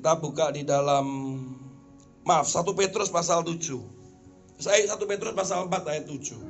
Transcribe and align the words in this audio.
Kita 0.00 0.16
buka 0.16 0.48
di 0.48 0.64
dalam 0.64 1.04
maaf 2.24 2.48
1 2.48 2.64
Petrus 2.72 3.12
pasal 3.12 3.44
7. 3.44 3.60
Saya 4.56 4.88
1 4.88 4.96
Petrus 5.04 5.36
pasal 5.36 5.68
4 5.68 5.92
ayat 5.92 6.08
7. 6.08 6.40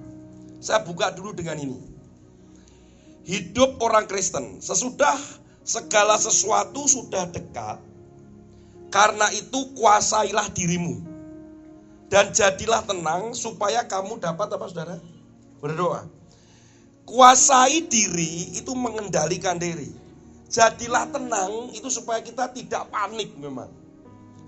Saya 0.63 0.87
buka 0.87 1.11
dulu 1.11 1.35
dengan 1.35 1.59
ini. 1.59 1.75
Hidup 3.27 3.83
orang 3.83 4.07
Kristen 4.07 4.63
sesudah 4.63 5.19
segala 5.67 6.15
sesuatu 6.15 6.87
sudah 6.87 7.27
dekat. 7.27 7.83
Karena 8.95 9.27
itu 9.35 9.75
kuasailah 9.75 10.47
dirimu. 10.55 11.03
Dan 12.07 12.31
jadilah 12.31 12.87
tenang 12.87 13.35
supaya 13.35 13.83
kamu 13.83 14.23
dapat 14.23 14.47
apa 14.47 14.71
saudara? 14.71 15.03
Berdoa. 15.59 16.07
Kuasai 17.03 17.83
diri 17.83 18.55
itu 18.55 18.71
mengendalikan 18.79 19.59
diri. 19.59 20.00
Jadilah 20.51 21.07
tenang 21.15 21.71
itu 21.71 21.87
supaya 21.87 22.19
kita 22.19 22.51
tidak 22.51 22.91
panik 22.91 23.31
memang. 23.39 23.71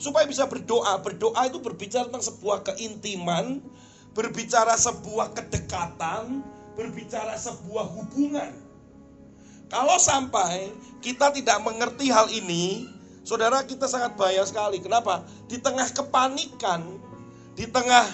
Supaya 0.02 0.26
bisa 0.26 0.50
berdoa. 0.50 0.98
Berdoa 0.98 1.46
itu 1.46 1.62
berbicara 1.62 2.10
tentang 2.10 2.26
sebuah 2.26 2.66
keintiman, 2.66 3.62
berbicara 4.10 4.74
sebuah 4.74 5.30
kedekatan, 5.30 6.42
berbicara 6.74 7.38
sebuah 7.38 7.86
hubungan. 7.86 8.50
Kalau 9.70 9.94
sampai 10.02 10.74
kita 10.98 11.30
tidak 11.30 11.62
mengerti 11.62 12.10
hal 12.10 12.26
ini, 12.34 12.90
saudara 13.22 13.62
kita 13.62 13.86
sangat 13.86 14.18
bahaya 14.18 14.42
sekali. 14.42 14.82
Kenapa? 14.82 15.22
Di 15.46 15.62
tengah 15.62 15.86
kepanikan, 15.86 16.98
di 17.54 17.70
tengah 17.70 18.04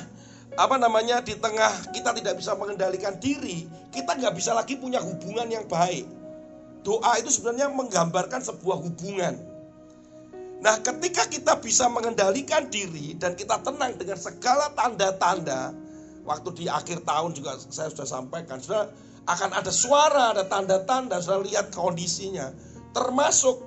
apa 0.61 0.77
namanya, 0.77 1.25
di 1.25 1.35
tengah 1.41 1.73
kita 1.97 2.13
tidak 2.13 2.37
bisa 2.37 2.53
mengendalikan 2.53 3.17
diri, 3.17 3.65
kita 3.97 4.13
nggak 4.13 4.37
bisa 4.37 4.53
lagi 4.53 4.77
punya 4.77 5.01
hubungan 5.01 5.49
yang 5.49 5.65
baik. 5.65 6.05
Doa 6.87 7.19
itu 7.19 7.29
sebenarnya 7.33 7.69
menggambarkan 7.75 8.41
sebuah 8.43 8.79
hubungan. 8.81 9.35
Nah, 10.59 10.75
ketika 10.83 11.31
kita 11.31 11.59
bisa 11.63 11.87
mengendalikan 11.87 12.67
diri 12.67 13.15
dan 13.15 13.39
kita 13.39 13.63
tenang 13.63 13.95
dengan 13.95 14.19
segala 14.19 14.75
tanda-tanda, 14.75 15.71
waktu 16.27 16.49
di 16.55 16.65
akhir 16.67 17.07
tahun 17.07 17.35
juga 17.39 17.55
saya 17.71 17.95
sudah 17.95 18.09
sampaikan, 18.09 18.59
sudah 18.59 18.91
akan 19.31 19.51
ada 19.55 19.71
suara, 19.71 20.35
ada 20.35 20.45
tanda-tanda, 20.51 21.23
sudah 21.23 21.47
lihat 21.47 21.71
kondisinya. 21.71 22.51
Termasuk 22.91 23.63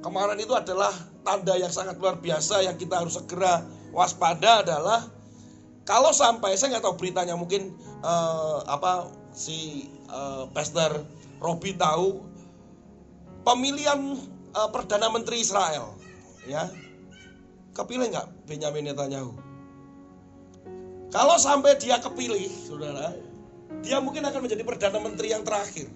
kemarin 0.00 0.40
itu 0.40 0.56
adalah 0.56 0.94
tanda 1.20 1.54
yang 1.60 1.68
sangat 1.68 2.00
luar 2.00 2.16
biasa 2.16 2.64
yang 2.64 2.80
kita 2.80 3.04
harus 3.04 3.20
segera 3.20 3.60
waspada 3.92 4.64
adalah 4.64 5.04
kalau 5.84 6.14
sampai 6.14 6.56
saya 6.56 6.78
nggak 6.78 6.84
tahu 6.86 6.96
beritanya 6.96 7.34
mungkin 7.36 7.74
uh, 8.00 8.64
apa 8.64 9.10
si 9.34 9.90
uh, 10.08 10.46
Pastor 10.54 11.02
Robi 11.40 11.72
tahu 11.72 12.20
pemilihan 13.48 13.96
uh, 14.52 14.68
perdana 14.68 15.08
menteri 15.08 15.40
Israel, 15.40 15.96
ya 16.44 16.68
kepilih 17.72 18.12
nggak 18.12 18.28
Benjamin 18.44 18.92
Netanyahu? 18.92 19.32
Kalau 21.10 21.36
sampai 21.40 21.74
dia 21.80 21.98
kepilih, 21.98 22.46
saudara, 22.68 23.16
dia 23.82 23.98
mungkin 23.98 24.22
akan 24.28 24.46
menjadi 24.46 24.62
perdana 24.62 25.00
menteri 25.02 25.34
yang 25.34 25.42
terakhir. 25.42 25.90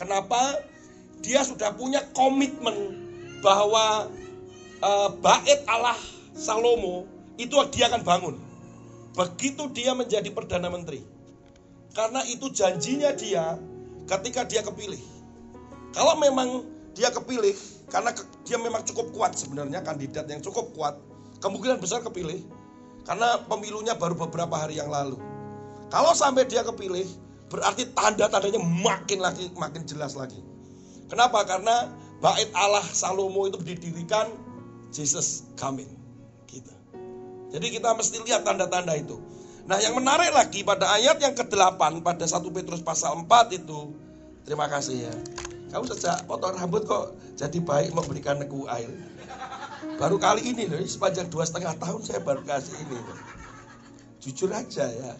Kenapa? 0.00 0.64
Dia 1.20 1.44
sudah 1.44 1.76
punya 1.76 2.00
komitmen 2.16 2.96
bahwa 3.44 4.08
uh, 4.80 5.10
bait 5.20 5.60
Allah 5.68 5.98
Salomo 6.32 7.04
itu 7.36 7.52
dia 7.74 7.92
akan 7.92 8.00
bangun. 8.00 8.36
Begitu 9.12 9.68
dia 9.76 9.92
menjadi 9.92 10.32
perdana 10.32 10.72
menteri. 10.72 11.04
Karena 11.92 12.24
itu 12.24 12.48
janjinya 12.48 13.12
dia 13.12 13.60
ketika 14.10 14.42
dia 14.42 14.62
kepilih. 14.66 14.98
Kalau 15.94 16.18
memang 16.18 16.66
dia 16.94 17.10
kepilih, 17.14 17.54
karena 17.90 18.10
dia 18.42 18.58
memang 18.58 18.82
cukup 18.82 19.14
kuat 19.14 19.38
sebenarnya 19.38 19.82
kandidat 19.86 20.26
yang 20.26 20.42
cukup 20.42 20.74
kuat, 20.74 20.98
kemungkinan 21.38 21.78
besar 21.78 22.02
kepilih. 22.02 22.42
Karena 23.06 23.40
pemilunya 23.48 23.96
baru 23.96 24.14
beberapa 24.14 24.54
hari 24.54 24.78
yang 24.78 24.90
lalu. 24.90 25.16
Kalau 25.90 26.14
sampai 26.14 26.46
dia 26.46 26.62
kepilih, 26.62 27.06
berarti 27.50 27.90
tanda-tandanya 27.90 28.60
makin 28.62 29.18
lagi 29.18 29.50
makin 29.58 29.82
jelas 29.82 30.14
lagi. 30.14 30.38
Kenapa? 31.10 31.42
Karena 31.42 31.90
bait 32.22 32.46
Allah 32.54 32.86
Salomo 32.94 33.50
itu 33.50 33.58
didirikan 33.58 34.30
Jesus 34.94 35.50
coming. 35.58 35.90
Gitu. 36.46 36.70
Jadi 37.50 37.66
kita 37.74 37.90
mesti 37.98 38.22
lihat 38.22 38.46
tanda-tanda 38.46 38.94
itu. 38.94 39.18
Nah 39.70 39.78
yang 39.78 39.94
menarik 39.94 40.34
lagi 40.34 40.66
pada 40.66 40.98
ayat 40.98 41.22
yang 41.22 41.30
ke-8 41.30 42.02
pada 42.02 42.26
1 42.26 42.42
Petrus 42.50 42.82
pasal 42.82 43.22
4 43.22 43.54
itu 43.54 43.94
Terima 44.42 44.66
kasih 44.66 45.06
ya. 45.06 45.14
Kamu 45.70 45.86
sejak 45.86 46.26
potong 46.26 46.58
rambut 46.58 46.82
kok 46.82 47.14
jadi 47.38 47.62
baik 47.62 47.94
memberikan 47.94 48.42
neku 48.42 48.66
air? 48.66 48.90
Baru 49.94 50.18
kali 50.18 50.42
ini 50.42 50.66
loh 50.66 50.82
sepanjang 50.82 51.30
dua 51.30 51.46
setengah 51.46 51.78
tahun 51.78 52.02
saya 52.02 52.18
baru 52.18 52.42
kasih 52.42 52.74
ini 52.82 52.98
loh. 52.98 53.18
Jujur 54.18 54.50
aja 54.50 54.90
ya. 54.90 55.12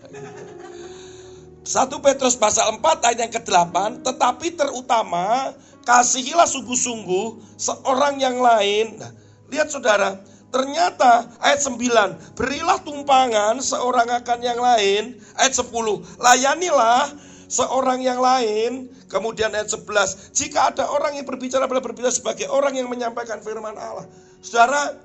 1 1.62 1.70
Petrus 2.02 2.34
pasal 2.34 2.74
4 2.74 3.06
ayat 3.06 3.18
yang 3.22 3.32
ke-8 3.32 4.02
Tetapi 4.02 4.58
terutama 4.58 5.54
Kasihilah 5.84 6.48
sungguh-sungguh 6.48 7.54
Seorang 7.60 8.18
yang 8.18 8.40
lain. 8.40 8.98
Nah, 8.98 9.12
Lihat 9.52 9.68
saudara 9.70 10.18
Ternyata 10.50 11.30
ayat 11.38 11.62
9, 11.62 12.34
berilah 12.34 12.82
tumpangan 12.82 13.62
seorang 13.62 14.10
akan 14.10 14.38
yang 14.42 14.58
lain. 14.58 15.14
Ayat 15.38 15.54
10, 15.62 15.70
layanilah 16.18 17.06
seorang 17.46 18.02
yang 18.02 18.18
lain. 18.18 18.90
Kemudian 19.06 19.54
ayat 19.54 19.70
11, 19.70 20.34
jika 20.34 20.74
ada 20.74 20.90
orang 20.90 21.14
yang 21.14 21.26
berbicara 21.26 21.70
pada 21.70 21.78
berbicara 21.78 22.10
sebagai 22.10 22.50
orang 22.50 22.74
yang 22.74 22.90
menyampaikan 22.90 23.38
firman 23.38 23.78
Allah. 23.78 24.10
Saudara, 24.42 24.98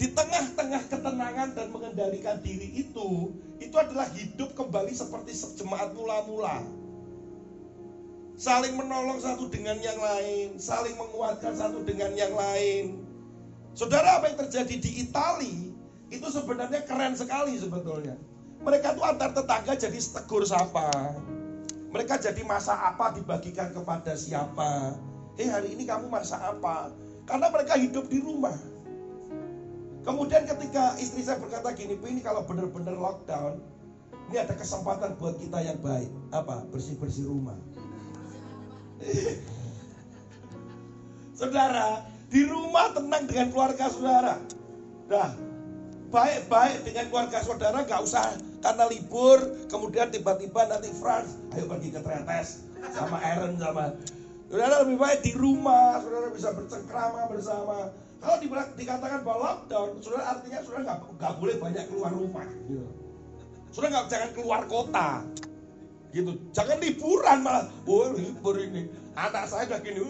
di 0.00 0.08
tengah-tengah 0.08 0.88
ketenangan 0.88 1.52
dan 1.52 1.68
mengendalikan 1.68 2.40
diri 2.40 2.80
itu, 2.80 3.36
itu 3.60 3.76
adalah 3.76 4.08
hidup 4.16 4.56
kembali 4.56 4.92
seperti 4.96 5.36
jemaat 5.60 5.92
mula-mula. 5.92 6.64
Saling 8.38 8.72
menolong 8.72 9.20
satu 9.20 9.50
dengan 9.52 9.76
yang 9.82 9.98
lain, 9.98 10.56
saling 10.56 10.94
menguatkan 10.96 11.58
satu 11.58 11.82
dengan 11.82 12.14
yang 12.14 12.32
lain 12.32 13.07
Saudara 13.78 14.18
apa 14.18 14.26
yang 14.26 14.42
terjadi 14.42 14.74
di 14.74 15.06
Itali 15.06 15.70
itu 16.10 16.26
sebenarnya 16.34 16.82
keren 16.82 17.14
sekali 17.14 17.54
sebetulnya. 17.62 18.18
Mereka 18.58 18.98
tuh 18.98 19.06
antar 19.06 19.30
tetangga 19.30 19.78
jadi 19.78 19.94
tegur 19.94 20.42
sapa. 20.42 20.90
Mereka 21.94 22.18
jadi 22.18 22.42
masak 22.42 22.74
apa 22.74 23.14
dibagikan 23.14 23.70
kepada 23.70 24.18
siapa. 24.18 24.98
Eh 25.38 25.46
hari 25.46 25.78
ini 25.78 25.86
kamu 25.86 26.10
masak 26.10 26.42
apa? 26.42 26.90
Karena 27.22 27.54
mereka 27.54 27.78
hidup 27.78 28.10
di 28.10 28.18
rumah. 28.18 28.58
Kemudian 30.02 30.42
ketika 30.42 30.98
istri 30.98 31.22
saya 31.22 31.38
berkata 31.38 31.70
gini, 31.78 31.94
ini 32.02 32.18
kalau 32.18 32.42
benar-benar 32.50 32.98
lockdown, 32.98 33.62
ini 34.26 34.42
ada 34.42 34.58
kesempatan 34.58 35.14
buat 35.22 35.38
kita 35.38 35.62
yang 35.62 35.78
baik. 35.78 36.10
Apa? 36.34 36.66
Bersih-bersih 36.74 37.30
rumah. 37.30 37.54
Saudara, 41.38 42.17
di 42.28 42.44
rumah 42.44 42.92
tenang 42.92 43.24
dengan 43.24 43.48
keluarga 43.48 43.88
saudara. 43.88 44.36
Dah, 45.08 45.32
baik-baik 46.12 46.84
dengan 46.84 47.04
keluarga 47.08 47.38
saudara 47.40 47.84
gak 47.84 48.04
usah 48.04 48.36
karena 48.64 48.84
libur 48.88 49.38
kemudian 49.68 50.08
tiba-tiba 50.08 50.66
nanti 50.68 50.90
Frans 50.96 51.36
ayo 51.54 51.68
pergi 51.68 51.88
ke 51.94 52.00
Tretes 52.00 52.64
sama 52.92 53.20
Aaron 53.20 53.56
sama 53.60 53.92
saudara. 54.48 54.84
Lebih 54.84 54.96
baik 55.00 55.20
di 55.24 55.32
rumah 55.36 56.00
saudara 56.00 56.28
bisa 56.32 56.52
bercengkrama 56.52 57.28
bersama. 57.32 57.92
Kalau 58.18 58.36
di, 58.42 58.50
dikatakan 58.50 59.22
bahwa 59.22 59.38
lockdown 59.46 60.00
saudara 60.02 60.36
artinya 60.36 60.58
saudara 60.64 60.82
nggak 60.84 60.98
nggak 61.16 61.34
boleh 61.40 61.56
banyak 61.60 61.84
keluar 61.88 62.12
rumah. 62.12 62.46
Gitu. 62.68 62.88
saudara 63.72 63.88
nggak 63.94 64.06
jangan 64.08 64.30
keluar 64.32 64.60
kota. 64.64 65.10
Gitu. 66.08 66.32
Jangan 66.56 66.76
liburan 66.80 67.38
malah. 67.44 67.64
Oh 67.84 68.08
libur 68.16 68.56
ini 68.60 68.88
anak 69.18 69.50
saya 69.50 69.66
udah 69.66 69.80
gini 69.82 70.00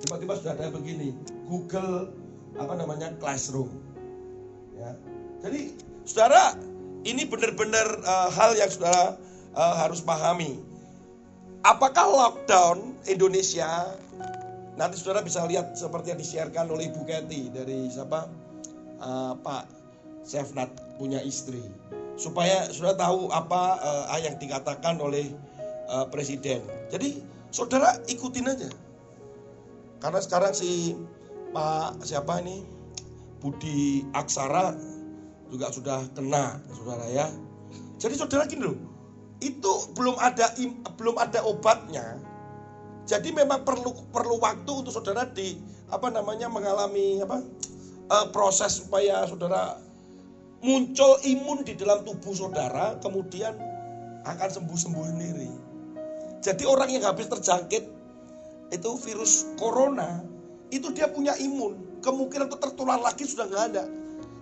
tiba-tiba 0.00 0.32
sudah 0.40 0.56
ada 0.56 0.72
begini 0.72 1.12
Google 1.44 2.08
apa 2.56 2.72
namanya 2.72 3.12
Classroom. 3.20 3.68
Ya. 4.80 4.96
Jadi 5.44 5.76
saudara 6.08 6.56
ini 7.04 7.28
benar-benar 7.28 8.00
uh, 8.00 8.28
hal 8.32 8.56
yang 8.56 8.72
saudara 8.72 9.20
uh, 9.52 9.74
harus 9.84 10.00
pahami. 10.00 10.56
Apakah 11.60 12.08
lockdown 12.08 12.96
Indonesia? 13.04 13.92
Nanti 14.80 14.96
saudara 14.96 15.20
bisa 15.20 15.44
lihat 15.44 15.76
seperti 15.76 16.16
yang 16.16 16.20
disiarkan 16.20 16.72
oleh 16.72 16.88
Ibu 16.88 17.04
Kety 17.04 17.52
dari 17.52 17.92
siapa? 17.92 18.32
Uh, 19.00 19.36
Pak 19.44 19.68
Sefnat 20.24 20.72
punya 20.96 21.20
istri. 21.20 21.60
Supaya 22.16 22.64
saudara 22.72 22.96
tahu 22.96 23.28
apa 23.28 23.76
uh, 24.08 24.20
yang 24.24 24.40
dikatakan 24.40 24.96
oleh 24.96 25.28
uh, 25.92 26.08
presiden. 26.08 26.64
Jadi 26.88 27.39
saudara 27.50 27.98
ikutin 28.06 28.50
aja 28.50 28.70
karena 30.00 30.20
sekarang 30.24 30.52
si 30.56 30.96
Pak 31.50 32.06
siapa 32.06 32.40
ini 32.40 32.62
Budi 33.40 34.04
Aksara 34.14 34.76
juga 35.50 35.72
sudah 35.74 36.06
kena, 36.14 36.62
saudara 36.70 37.08
ya. 37.10 37.26
Jadi 37.98 38.14
saudara 38.16 38.46
gini 38.46 38.70
loh, 38.70 38.78
itu 39.42 39.72
belum 39.98 40.16
ada 40.20 40.52
belum 40.94 41.16
ada 41.18 41.42
obatnya. 41.44 42.20
Jadi 43.04 43.34
memang 43.34 43.66
perlu 43.66 43.90
perlu 44.14 44.38
waktu 44.38 44.70
untuk 44.70 44.94
saudara 44.94 45.26
di 45.26 45.58
apa 45.90 46.06
namanya 46.08 46.46
mengalami 46.46 47.18
apa 47.18 47.42
uh, 48.12 48.26
proses 48.30 48.78
supaya 48.78 49.26
saudara 49.26 49.74
muncul 50.62 51.18
imun 51.26 51.66
di 51.66 51.74
dalam 51.74 52.06
tubuh 52.06 52.36
saudara, 52.36 53.00
kemudian 53.02 53.56
akan 54.22 54.48
sembuh-sembuh 54.48 55.04
sendiri. 55.16 55.69
Jadi 56.40 56.64
orang 56.64 56.88
yang 56.88 57.04
habis 57.04 57.28
terjangkit 57.28 57.84
itu 58.72 58.90
virus 59.04 59.44
corona, 59.60 60.24
itu 60.72 60.88
dia 60.96 61.10
punya 61.12 61.36
imun. 61.36 62.00
Kemungkinan 62.00 62.48
untuk 62.48 62.64
tertular 62.64 62.96
lagi 62.96 63.28
sudah 63.28 63.44
nggak 63.44 63.64
ada. 63.74 63.84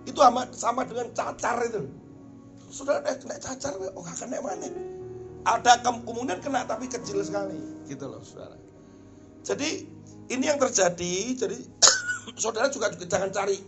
Itu 0.07 0.23
sama, 0.23 0.47
sama 0.55 0.81
dengan 0.87 1.11
cacar 1.11 1.59
itu. 1.67 1.91
Sudah 2.71 3.03
ada 3.03 3.19
kena 3.19 3.35
cacar, 3.35 3.75
oh 3.75 4.05
kena 4.05 4.39
mana? 4.39 4.69
Ada 5.43 5.83
kemungkinan 5.83 6.39
kena 6.39 6.63
tapi 6.63 6.87
kecil 6.87 7.19
sekali, 7.19 7.59
gitu 7.91 8.07
loh 8.07 8.23
saudara. 8.23 8.55
Jadi 9.43 9.89
ini 10.31 10.45
yang 10.47 10.61
terjadi. 10.61 11.35
Jadi 11.35 11.57
saudara 12.43 12.71
juga, 12.71 12.95
juga 12.95 13.05
jangan 13.11 13.33
cari 13.33 13.59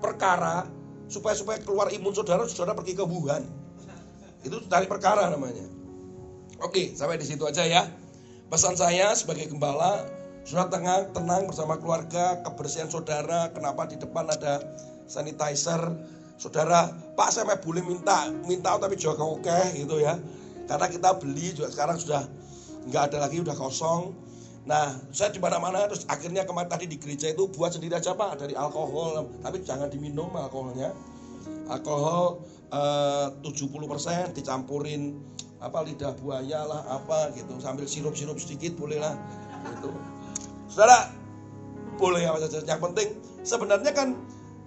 perkara 0.00 0.64
supaya 1.10 1.36
supaya 1.36 1.60
keluar 1.60 1.92
imun 1.92 2.16
saudara, 2.16 2.48
saudara 2.48 2.72
pergi 2.72 2.96
ke 2.96 3.04
Wuhan. 3.04 3.44
Itu 4.40 4.62
cari 4.72 4.88
perkara 4.88 5.28
namanya. 5.28 5.83
Oke, 6.62 6.94
sampai 6.94 7.18
di 7.18 7.26
situ 7.26 7.42
aja 7.42 7.66
ya. 7.66 7.82
Pesan 8.46 8.78
saya 8.78 9.10
sebagai 9.18 9.50
gembala, 9.50 10.06
saudara 10.46 10.70
tenang, 10.70 11.02
tenang 11.10 11.42
bersama 11.50 11.74
keluarga, 11.82 12.38
kebersihan 12.46 12.86
saudara. 12.86 13.50
Kenapa 13.50 13.90
di 13.90 13.98
depan 13.98 14.30
ada 14.30 14.62
sanitizer? 15.10 15.82
Saudara, 16.38 16.90
Pak 17.18 17.30
saya 17.34 17.46
mau 17.46 17.58
boleh 17.58 17.82
minta, 17.82 18.30
minta 18.46 18.74
tapi 18.78 18.94
juga 18.94 19.22
oke 19.22 19.74
gitu 19.74 19.98
ya. 19.98 20.14
Karena 20.70 20.86
kita 20.86 21.18
beli 21.18 21.54
juga 21.54 21.74
sekarang 21.74 21.98
sudah 21.98 22.22
nggak 22.86 23.02
ada 23.10 23.18
lagi, 23.26 23.42
udah 23.42 23.56
kosong. 23.58 24.14
Nah, 24.64 24.96
saya 25.12 25.28
di 25.34 25.42
mana-mana 25.42 25.84
terus 25.90 26.06
akhirnya 26.08 26.46
kemarin 26.48 26.70
tadi 26.70 26.88
di 26.88 26.96
gereja 26.96 27.28
itu 27.28 27.50
buat 27.52 27.74
sendiri 27.74 27.98
aja 27.98 28.16
Pak 28.16 28.46
dari 28.46 28.54
alkohol, 28.56 29.26
tapi 29.42 29.60
jangan 29.60 29.90
diminum 29.90 30.30
alkoholnya. 30.32 30.94
Alkohol 31.68 32.44
eh, 32.72 33.28
70% 33.44 34.32
dicampurin 34.32 35.33
apa 35.64 35.80
lidah 35.80 36.12
buaya 36.20 36.60
lah 36.68 36.84
apa 36.92 37.32
gitu 37.32 37.56
sambil 37.56 37.88
sirup-sirup 37.88 38.36
sedikit 38.36 38.76
boleh 38.76 39.00
lah 39.00 39.16
gitu. 39.72 39.90
Saudara 40.68 41.08
boleh 41.96 42.28
apa 42.28 42.44
saja. 42.44 42.60
Yang 42.68 42.82
penting 42.92 43.08
sebenarnya 43.40 43.92
kan 43.96 44.12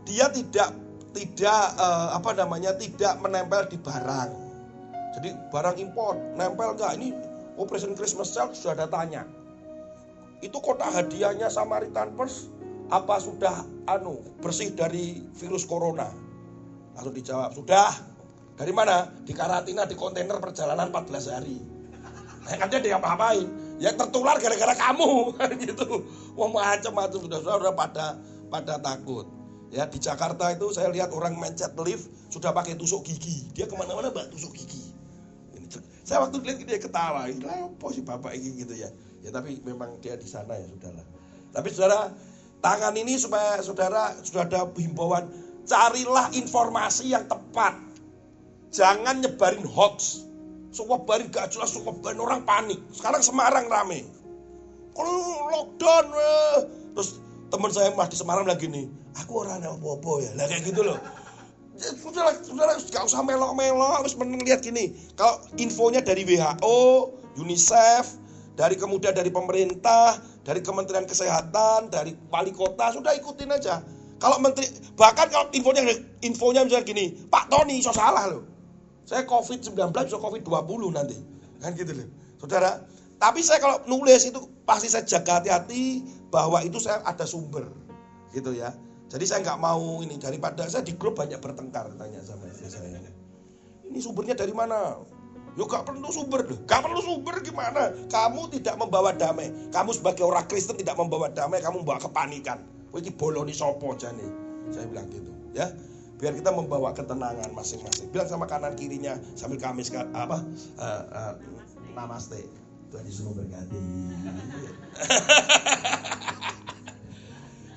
dia 0.10 0.26
tidak 0.34 0.74
tidak 1.14 1.64
eh, 1.78 2.10
apa 2.18 2.34
namanya 2.34 2.74
tidak 2.76 3.22
menempel 3.22 3.70
di 3.70 3.78
barang. 3.78 4.32
Jadi 5.18 5.30
barang 5.54 5.78
impor 5.82 6.18
nempel 6.38 6.74
enggak 6.78 6.94
ini 6.98 7.14
Operation 7.58 7.98
Christmas 7.98 8.34
Sale 8.34 8.54
sudah 8.54 8.78
ada 8.78 8.88
tanya. 8.90 9.26
Itu 10.42 10.62
kotak 10.62 10.94
hadiahnya 10.94 11.50
Samaritan 11.50 12.14
Pers 12.14 12.54
apa 12.88 13.20
sudah 13.20 13.66
anu 13.90 14.22
bersih 14.40 14.72
dari 14.78 15.26
virus 15.36 15.66
corona? 15.66 16.08
Lalu 16.98 17.22
dijawab, 17.22 17.54
sudah. 17.54 18.17
Dari 18.58 18.74
mana? 18.74 19.06
Di 19.22 19.38
karantina 19.38 19.86
di 19.86 19.94
kontainer 19.94 20.42
perjalanan 20.42 20.90
14 20.90 21.30
hari. 21.30 21.62
Nah, 22.48 22.56
kan 22.58 22.68
dia 22.74 22.82
diapa-apain. 22.82 23.46
Yang 23.78 23.96
tertular 24.02 24.42
gara-gara 24.42 24.74
kamu 24.74 25.10
kan 25.38 25.50
gitu. 25.62 25.86
Wah 26.34 26.50
macam-macam 26.50 27.20
sudah 27.22 27.40
sudah 27.46 27.74
pada 27.78 28.18
pada 28.50 28.82
takut. 28.82 29.30
Ya 29.70 29.86
di 29.86 30.02
Jakarta 30.02 30.50
itu 30.56 30.74
saya 30.74 30.90
lihat 30.90 31.14
orang 31.14 31.38
mencet 31.38 31.76
lift 31.84 32.10
sudah 32.34 32.50
pakai 32.50 32.74
tusuk 32.74 33.06
gigi. 33.06 33.46
Dia 33.54 33.70
ke 33.70 33.78
mana-mana 33.78 34.10
mbak 34.10 34.34
tusuk 34.34 34.58
gigi. 34.58 34.90
Ini, 35.54 35.68
saya 36.02 36.26
waktu 36.26 36.42
lihat 36.42 36.58
dia 36.66 36.80
ketawa. 36.82 37.30
Apa 37.30 37.86
sih 37.94 38.02
bapak 38.02 38.34
ini 38.34 38.66
gitu 38.66 38.74
ya. 38.74 38.90
Ya 39.22 39.30
tapi 39.30 39.62
memang 39.62 40.02
dia 40.02 40.18
di 40.18 40.26
sana 40.26 40.58
ya 40.58 40.66
saudara. 40.66 41.04
Tapi 41.54 41.68
saudara 41.70 42.00
tangan 42.64 42.96
ini 42.98 43.20
supaya 43.22 43.62
saudara 43.62 44.18
sudah 44.26 44.50
ada 44.50 44.66
himbauan 44.80 45.30
carilah 45.68 46.32
informasi 46.32 47.12
yang 47.12 47.28
tepat. 47.28 47.87
Jangan 48.72 49.24
nyebarin 49.24 49.64
hoax. 49.64 50.28
Sewabarin 50.76 51.32
gak 51.32 51.56
jelas, 51.56 51.74
sewabarin 51.74 52.20
orang 52.22 52.44
panik. 52.44 52.78
Sekarang 52.94 53.24
Semarang 53.24 53.66
rame. 53.72 54.06
Kalau 54.94 55.50
lockdown, 55.54 56.06
eh. 56.14 56.58
terus 56.98 57.22
teman 57.54 57.70
saya 57.70 57.94
mah 57.94 58.10
di 58.10 58.18
Semarang 58.18 58.46
lagi 58.46 58.66
nih. 58.68 58.90
Aku 59.26 59.46
orang 59.46 59.62
apa-apa 59.62 60.26
ya, 60.26 60.32
lah 60.38 60.46
kayak 60.46 60.70
gitu 60.70 60.82
loh. 60.86 60.98
Ya, 61.78 61.94
sudah, 61.98 62.34
sudah 62.42 62.66
gak 62.90 63.06
usah 63.06 63.22
melok-melok, 63.22 64.02
harus 64.02 64.14
meneng 64.18 64.42
lihat 64.42 64.66
gini. 64.66 64.98
Kalau 65.14 65.46
infonya 65.62 66.02
dari 66.02 66.26
WHO, 66.26 66.78
UNICEF, 67.38 68.18
dari 68.58 68.74
kemudian 68.74 69.14
dari 69.14 69.30
pemerintah, 69.30 70.18
dari 70.42 70.66
Kementerian 70.66 71.06
Kesehatan, 71.06 71.94
dari 71.94 72.18
wali 72.34 72.50
kota, 72.50 72.90
sudah 72.90 73.14
ikutin 73.14 73.54
aja. 73.54 73.86
Kalau 74.18 74.42
menteri, 74.42 74.66
bahkan 74.98 75.30
kalau 75.30 75.46
infonya 75.54 75.86
infonya 76.26 76.66
misalnya 76.66 76.86
gini, 76.90 77.06
Pak 77.30 77.54
Tony 77.54 77.86
so 77.86 77.94
salah 77.94 78.26
loh. 78.26 78.57
Saya 79.08 79.24
COVID-19 79.24 79.72
bisa 79.96 80.20
COVID-20 80.20 80.82
nanti. 80.92 81.16
Kan 81.64 81.72
gitu 81.80 81.96
loh. 81.96 82.08
Saudara, 82.44 82.84
tapi 83.18 83.40
saya 83.40 83.64
kalau 83.64 83.80
nulis 83.88 84.28
itu 84.28 84.38
pasti 84.68 84.92
saya 84.92 85.08
jaga 85.08 85.40
hati-hati 85.40 86.04
bahwa 86.28 86.60
itu 86.60 86.78
saya 86.78 87.00
ada 87.08 87.24
sumber. 87.24 87.72
Gitu 88.36 88.52
ya. 88.52 88.76
Jadi 89.08 89.24
saya 89.24 89.40
nggak 89.48 89.60
mau 89.64 90.04
ini 90.04 90.20
daripada 90.20 90.68
saya 90.68 90.84
di 90.84 91.00
grup 91.00 91.16
banyak 91.16 91.40
bertengkar 91.40 91.88
tanya 91.96 92.20
sama 92.28 92.52
istri 92.52 92.68
saya. 92.68 93.00
Ini 93.88 94.04
sumbernya 94.04 94.36
dari 94.36 94.52
mana? 94.52 95.00
Yo 95.58 95.66
gak 95.66 95.90
perlu 95.90 96.06
sumber 96.14 96.46
loh. 96.46 96.60
Gak 96.70 96.86
perlu 96.86 97.02
sumber 97.02 97.42
gimana? 97.42 97.90
Kamu 98.14 98.54
tidak 98.54 98.78
membawa 98.78 99.10
damai. 99.16 99.50
Kamu 99.74 99.90
sebagai 99.90 100.22
orang 100.22 100.46
Kristen 100.46 100.78
tidak 100.78 101.00
membawa 101.02 101.34
damai, 101.34 101.66
kamu 101.66 101.82
membawa 101.82 101.98
kepanikan. 101.98 102.62
Kowe 102.94 103.02
iki 103.02 103.10
boloni 103.10 103.58
sapa 103.58 103.88
jane? 103.98 104.22
Saya 104.70 104.86
bilang 104.86 105.10
gitu, 105.10 105.32
ya. 105.58 105.74
Biar 106.18 106.34
kita 106.34 106.50
membawa 106.50 106.98
ketenangan 106.98 107.54
masing-masing. 107.54 108.10
Bilang 108.10 108.26
sama 108.26 108.50
kanan 108.50 108.74
kirinya 108.74 109.22
sambil 109.38 109.62
kami 109.62 109.86
apa? 110.18 110.42
Uh, 110.82 111.04
uh, 111.14 111.34
namaste. 111.94 112.42
Tuhan 112.88 113.04
Yesus 113.04 113.28
memberkati. 113.28 113.80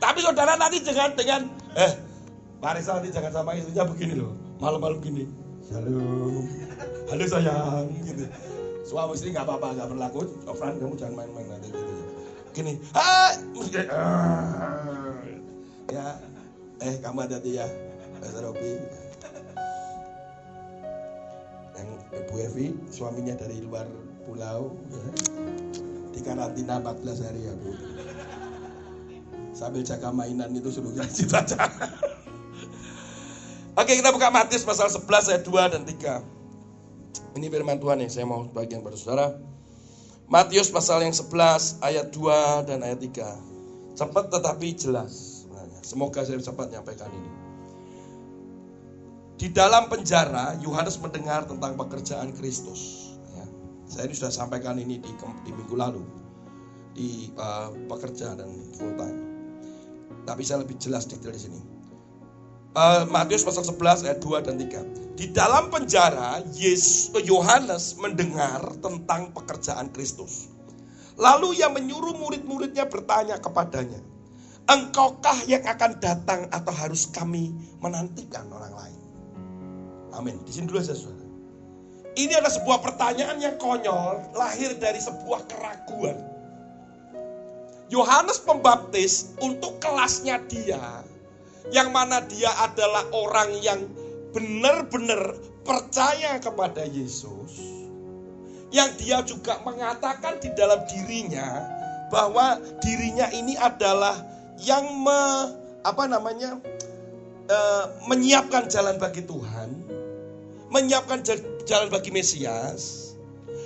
Tapi 0.01 0.19
saudara 0.25 0.55
nanti 0.57 0.81
jangan 0.81 1.13
dengan 1.19 1.51
eh 1.77 1.93
Marisa 2.63 2.97
nanti 2.97 3.13
jangan 3.13 3.33
sama 3.35 3.59
istrinya 3.59 3.85
begini 3.85 4.15
loh. 4.17 4.33
Malam-malam 4.63 5.03
gini. 5.05 5.29
Shalom. 5.67 6.47
Halo 7.13 7.25
sayang 7.27 7.91
gitu. 8.07 8.25
Suami 8.87 9.19
istri 9.19 9.35
nggak 9.35 9.45
apa-apa 9.45 9.77
nggak 9.77 9.89
berlaku. 9.93 10.21
Ofran 10.49 10.81
kamu 10.81 10.95
jangan 10.97 11.15
main-main 11.27 11.47
nanti 11.51 11.69
gitu. 11.75 11.95
Gini. 12.57 12.73
Hai. 12.97 13.37
Ya. 15.91 16.07
Eh 16.81 16.95
kamu 17.03 17.19
hati-hati 17.27 17.51
ya. 17.61 17.67
Pastor 18.21 18.53
Robi. 18.53 18.73
Yang 21.75 21.89
Ibu 22.13 22.35
Evi 22.37 22.67
suaminya 22.93 23.35
dari 23.35 23.65
luar 23.65 23.89
pulau 24.29 24.77
ya. 24.93 25.05
di 26.13 26.21
karantina 26.21 26.77
14 26.85 27.25
hari 27.25 27.41
ya 27.49 27.55
Bu 27.57 27.73
sambil 29.61 29.85
jaga 29.85 30.09
mainan 30.09 30.57
itu 30.57 30.73
suruh 30.73 30.89
kasih 30.97 31.29
saja. 31.29 31.69
Oke 33.77 33.93
kita 33.93 34.09
buka 34.09 34.33
Matius 34.33 34.65
pasal 34.65 34.89
11 34.89 35.37
ayat 35.37 35.43
2 35.45 35.73
dan 35.77 35.83
3. 35.85 37.37
Ini 37.37 37.47
firman 37.53 37.77
Tuhan 37.77 38.01
yang 38.01 38.09
saya 38.09 38.25
mau 38.25 38.49
bagian 38.49 38.81
pada 38.81 38.97
saudara. 38.97 39.37
Matius 40.33 40.73
pasal 40.73 41.05
yang 41.05 41.13
11 41.13 41.85
ayat 41.85 42.09
2 42.09 42.69
dan 42.73 42.81
ayat 42.81 42.99
3. 43.05 44.01
Cepat 44.01 44.25
tetapi 44.33 44.69
jelas. 44.81 45.45
Semoga 45.85 46.25
saya 46.25 46.41
cepat 46.41 46.73
menyampaikan 46.73 47.11
ini. 47.13 47.50
Di 49.41 49.49
dalam 49.49 49.89
penjara 49.89 50.53
Yohanes 50.61 51.01
mendengar 51.01 51.49
tentang 51.49 51.73
pekerjaan 51.73 52.37
Kristus. 52.37 53.09
Ya. 53.33 53.49
Saya 53.89 54.13
ini 54.13 54.13
sudah 54.13 54.29
sampaikan 54.29 54.77
ini 54.77 55.01
di, 55.01 55.13
di 55.17 55.51
minggu 55.57 55.81
lalu 55.81 56.05
di 56.93 57.33
uh, 57.41 57.73
pekerja 57.89 58.37
dan 58.37 58.53
full 58.77 58.93
time. 59.01 59.17
Tapi 60.29 60.45
saya 60.45 60.61
lebih 60.61 60.77
jelas 60.77 61.09
detail 61.09 61.33
di 61.33 61.41
sini. 61.41 61.61
Uh, 62.77 63.09
Matius 63.09 63.41
pasal 63.41 63.65
11 63.65 64.13
ayat 64.13 64.21
2 64.21 64.45
dan 64.45 64.61
3. 64.61 65.17
Di 65.17 65.33
dalam 65.33 65.73
penjara 65.73 66.45
Yesus 66.53 67.09
Yohanes 67.25 67.97
mendengar 67.97 68.61
tentang 68.85 69.33
pekerjaan 69.33 69.89
Kristus. 69.89 70.53
Lalu 71.17 71.65
ia 71.65 71.73
menyuruh 71.73 72.13
murid-muridnya 72.13 72.93
bertanya 72.93 73.41
kepadanya, 73.41 74.05
"Engkaukah 74.69 75.49
yang 75.49 75.65
akan 75.65 75.97
datang 75.97 76.45
atau 76.53 76.73
harus 76.77 77.09
kami 77.09 77.57
menantikan 77.81 78.45
orang 78.53 78.77
lain?" 78.77 79.00
Amin. 80.15 80.39
Di 80.45 80.53
sini 80.55 80.67
dulu 80.71 80.81
saja, 80.83 80.97
saudara. 80.97 81.29
Ini 82.19 82.33
adalah 82.37 82.55
sebuah 82.55 82.79
pertanyaan 82.83 83.39
yang 83.39 83.57
konyol, 83.57 84.35
lahir 84.35 84.75
dari 84.77 84.99
sebuah 84.99 85.47
keraguan. 85.47 86.19
Yohanes 87.91 88.39
Pembaptis 88.43 89.35
untuk 89.43 89.83
kelasnya 89.83 90.43
dia, 90.47 91.03
yang 91.75 91.91
mana 91.91 92.23
dia 92.27 92.51
adalah 92.63 93.03
orang 93.11 93.51
yang 93.63 93.83
benar-benar 94.31 95.35
percaya 95.67 96.39
kepada 96.39 96.87
Yesus, 96.87 97.59
yang 98.71 98.91
dia 98.99 99.23
juga 99.27 99.59
mengatakan 99.67 100.39
di 100.39 100.51
dalam 100.55 100.83
dirinya 100.87 101.67
bahwa 102.11 102.59
dirinya 102.83 103.31
ini 103.35 103.59
adalah 103.59 104.19
yang 104.63 104.87
me, 105.03 105.23
apa 105.83 106.05
namanya 106.07 106.59
e, 107.51 107.59
menyiapkan 108.07 108.71
jalan 108.71 108.99
bagi 108.99 109.27
Tuhan, 109.27 109.80
menyiapkan 110.71 111.27
jalan 111.67 111.89
bagi 111.91 112.15
Mesias. 112.15 113.13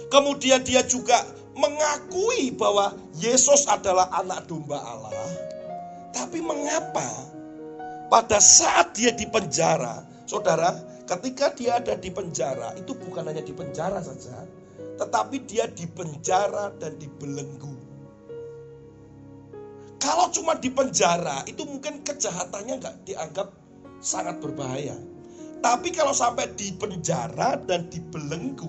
Kemudian 0.08 0.64
dia 0.64 0.84
juga 0.84 1.20
mengakui 1.54 2.52
bahwa 2.54 2.96
Yesus 3.16 3.68
adalah 3.70 4.10
anak 4.16 4.50
domba 4.50 4.80
Allah. 4.82 5.28
Tapi 6.10 6.42
mengapa 6.42 7.06
pada 8.10 8.38
saat 8.38 8.94
dia 8.94 9.10
di 9.14 9.26
penjara, 9.26 10.02
saudara, 10.26 10.74
ketika 11.06 11.50
dia 11.54 11.78
ada 11.82 11.94
di 11.98 12.10
penjara, 12.10 12.74
itu 12.78 12.94
bukan 12.94 13.26
hanya 13.26 13.42
di 13.42 13.50
penjara 13.50 13.98
saja, 14.02 14.46
tetapi 14.98 15.42
dia 15.46 15.66
di 15.70 15.86
penjara 15.90 16.70
dan 16.78 16.94
dibelenggu. 16.96 17.74
Kalau 19.98 20.28
cuma 20.30 20.54
di 20.60 20.68
penjara, 20.68 21.42
itu 21.48 21.64
mungkin 21.64 22.04
kejahatannya 22.04 22.74
nggak 22.76 22.96
dianggap 23.08 23.48
sangat 24.04 24.36
berbahaya. 24.38 24.94
Tapi 25.64 25.88
kalau 25.96 26.12
sampai 26.12 26.52
di 26.52 26.76
penjara 26.76 27.56
dan 27.64 27.88
dibelenggu, 27.88 28.68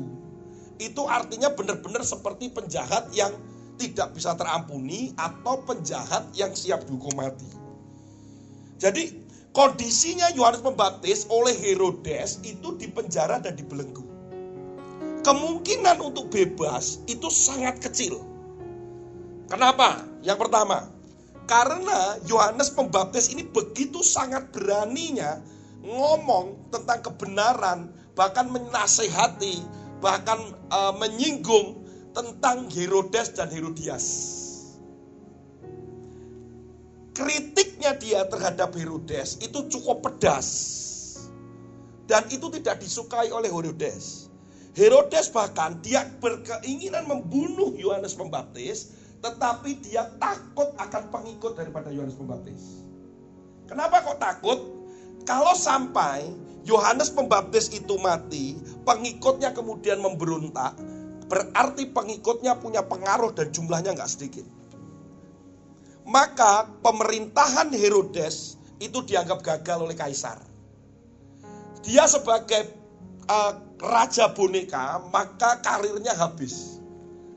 itu 0.80 1.04
artinya 1.04 1.52
benar-benar 1.52 2.08
seperti 2.08 2.48
penjahat 2.56 3.12
yang 3.12 3.36
tidak 3.76 4.16
bisa 4.16 4.32
terampuni 4.40 5.12
atau 5.20 5.60
penjahat 5.68 6.32
yang 6.32 6.56
siap 6.56 6.88
dihukum 6.88 7.20
mati. 7.20 7.52
Jadi 8.80 9.26
Kondisinya 9.56 10.36
Yohanes 10.36 10.60
Pembaptis 10.60 11.24
oleh 11.32 11.56
Herodes 11.56 12.44
itu 12.44 12.76
dipenjara 12.76 13.40
dan 13.40 13.56
dibelenggu. 13.56 14.04
Kemungkinan 15.24 16.04
untuk 16.04 16.28
bebas 16.28 17.00
itu 17.08 17.32
sangat 17.32 17.80
kecil. 17.80 18.20
Kenapa? 19.48 20.04
Yang 20.28 20.44
pertama, 20.44 20.92
karena 21.48 22.20
Yohanes 22.28 22.68
Pembaptis 22.68 23.32
ini 23.32 23.48
begitu 23.48 24.04
sangat 24.04 24.52
beraninya 24.52 25.40
ngomong 25.86 26.74
tentang 26.74 27.06
kebenaran, 27.06 27.94
bahkan 28.18 28.50
menasehati, 28.50 29.62
bahkan 30.02 30.42
e, 30.68 30.80
menyinggung 30.98 31.86
tentang 32.12 32.66
Herodes 32.74 33.38
dan 33.38 33.54
Herodias 33.54 34.06
kritiknya 37.16 37.96
dia 37.96 38.22
terhadap 38.28 38.76
Herodes 38.76 39.40
itu 39.40 39.66
cukup 39.72 40.04
pedas. 40.04 40.48
Dan 42.06 42.28
itu 42.30 42.52
tidak 42.54 42.84
disukai 42.84 43.34
oleh 43.34 43.50
Herodes. 43.50 44.30
Herodes 44.76 45.32
bahkan 45.32 45.80
dia 45.82 46.06
berkeinginan 46.20 47.08
membunuh 47.08 47.74
Yohanes 47.80 48.14
Pembaptis, 48.14 48.94
tetapi 49.24 49.80
dia 49.82 50.06
takut 50.22 50.76
akan 50.78 51.10
pengikut 51.10 51.58
daripada 51.58 51.90
Yohanes 51.90 52.14
Pembaptis. 52.20 52.84
Kenapa 53.66 54.06
kok 54.06 54.20
takut? 54.22 54.60
Kalau 55.26 55.58
sampai 55.58 56.30
Yohanes 56.66 57.10
Pembaptis 57.10 57.74
itu 57.74 57.98
mati, 57.98 58.58
pengikutnya 58.86 59.54
kemudian 59.58 60.02
memberontak, 60.02 60.78
berarti 61.26 61.90
pengikutnya 61.90 62.58
punya 62.62 62.86
pengaruh 62.86 63.34
dan 63.34 63.50
jumlahnya 63.50 63.98
nggak 63.98 64.10
sedikit. 64.10 64.46
Maka 66.06 66.70
pemerintahan 66.86 67.74
Herodes 67.74 68.62
itu 68.78 69.02
dianggap 69.02 69.42
gagal 69.42 69.90
oleh 69.90 69.98
kaisar. 69.98 70.38
Dia 71.82 72.06
sebagai 72.06 72.70
uh, 73.26 73.54
raja 73.82 74.30
boneka, 74.30 75.02
maka 75.10 75.62
karirnya 75.66 76.14
habis. 76.14 76.78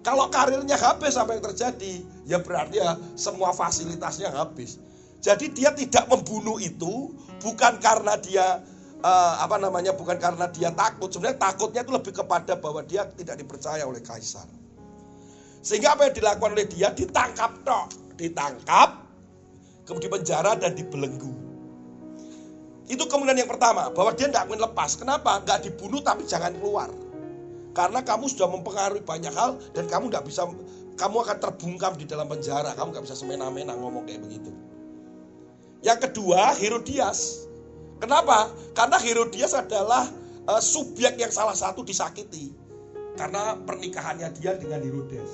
Kalau 0.04 0.28
karirnya 0.28 0.76
habis 0.76 1.16
apa 1.16 1.37
yang 1.37 1.45
terjadi? 1.52 2.04
Ya 2.25 2.40
berarti 2.40 2.80
ya 2.80 2.97
semua 3.16 3.52
fasilitasnya 3.52 4.33
habis. 4.33 4.80
Jadi 5.21 5.50
dia 5.52 5.75
tidak 5.75 6.07
membunuh 6.07 6.57
itu 6.62 7.12
bukan 7.42 7.78
karena 7.78 8.14
dia 8.18 8.62
uh, 9.02 9.35
apa 9.42 9.57
namanya 9.59 9.95
bukan 9.95 10.18
karena 10.18 10.47
dia 10.50 10.71
takut. 10.75 11.11
Sebenarnya 11.11 11.38
takutnya 11.38 11.80
itu 11.87 11.92
lebih 11.95 12.12
kepada 12.14 12.59
bahwa 12.59 12.83
dia 12.87 13.07
tidak 13.14 13.38
dipercaya 13.38 13.83
oleh 13.87 14.02
kaisar. 14.02 14.47
Sehingga 15.62 15.99
apa 15.99 16.09
yang 16.11 16.14
dilakukan 16.14 16.54
oleh 16.54 16.66
dia 16.71 16.95
ditangkap 16.95 17.66
tok 17.66 18.09
ditangkap, 18.18 19.07
kemudian 19.87 20.11
penjara 20.11 20.59
dan 20.59 20.75
dibelenggu. 20.75 21.30
Itu 22.90 23.07
kemudian 23.07 23.38
yang 23.38 23.49
pertama, 23.49 23.95
bahwa 23.95 24.11
dia 24.18 24.26
tidak 24.26 24.50
ingin 24.50 24.61
lepas. 24.66 24.99
Kenapa? 24.99 25.38
Nggak 25.47 25.71
dibunuh 25.71 26.02
tapi 26.02 26.26
jangan 26.26 26.52
keluar. 26.59 26.90
Karena 27.76 28.02
kamu 28.02 28.26
sudah 28.26 28.50
mempengaruhi 28.50 29.07
banyak 29.07 29.30
hal 29.30 29.54
dan 29.71 29.87
kamu 29.87 30.11
nggak 30.11 30.26
bisa, 30.26 30.50
kamu 30.99 31.16
akan 31.23 31.37
terbungkam 31.38 31.92
di 31.95 32.11
dalam 32.11 32.26
penjara. 32.26 32.75
Kamu 32.75 32.90
nggak 32.90 33.04
bisa 33.07 33.14
semena-mena 33.14 33.78
ngomong 33.78 34.02
kayak 34.02 34.26
begitu. 34.26 34.50
Yang 35.82 36.11
kedua, 36.11 36.54
Herodias. 36.58 37.47
Kenapa? 37.99 38.50
Karena 38.75 38.99
Herodias 38.99 39.54
adalah 39.54 40.06
uh, 40.47 40.62
subjek 40.62 41.18
yang 41.18 41.30
salah 41.30 41.54
satu 41.54 41.82
disakiti. 41.82 42.54
Karena 43.18 43.58
pernikahannya 43.58 44.30
dia 44.38 44.54
dengan 44.54 44.78
Herodes. 44.78 45.30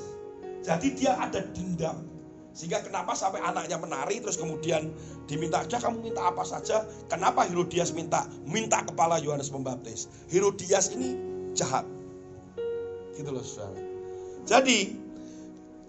Jadi 0.65 0.97
dia 0.97 1.21
ada 1.21 1.45
dendam. 1.53 2.09
Sehingga 2.55 2.81
kenapa 2.87 3.13
sampai 3.19 3.43
anaknya 3.43 3.77
menari 3.77 4.23
terus 4.23 4.39
kemudian 4.39 4.89
diminta 5.27 5.67
aja 5.67 5.77
kamu 5.77 6.01
minta 6.01 6.25
apa 6.25 6.47
saja. 6.47 6.87
Kenapa 7.13 7.45
Herodias 7.45 7.93
minta 7.93 8.25
minta 8.49 8.81
kepala 8.87 9.21
Yohanes 9.21 9.53
Pembaptis? 9.53 10.09
Herodias 10.33 10.95
ini 10.97 11.19
jahat. 11.53 11.85
Gitu 13.13 13.29
loh 13.29 13.45
saudara. 13.45 13.77
Jadi 14.49 14.97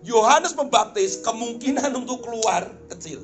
Yohanes 0.04 0.52
Pembaptis 0.58 1.24
kemungkinan 1.24 1.96
untuk 1.96 2.26
keluar 2.26 2.68
kecil. 2.92 3.24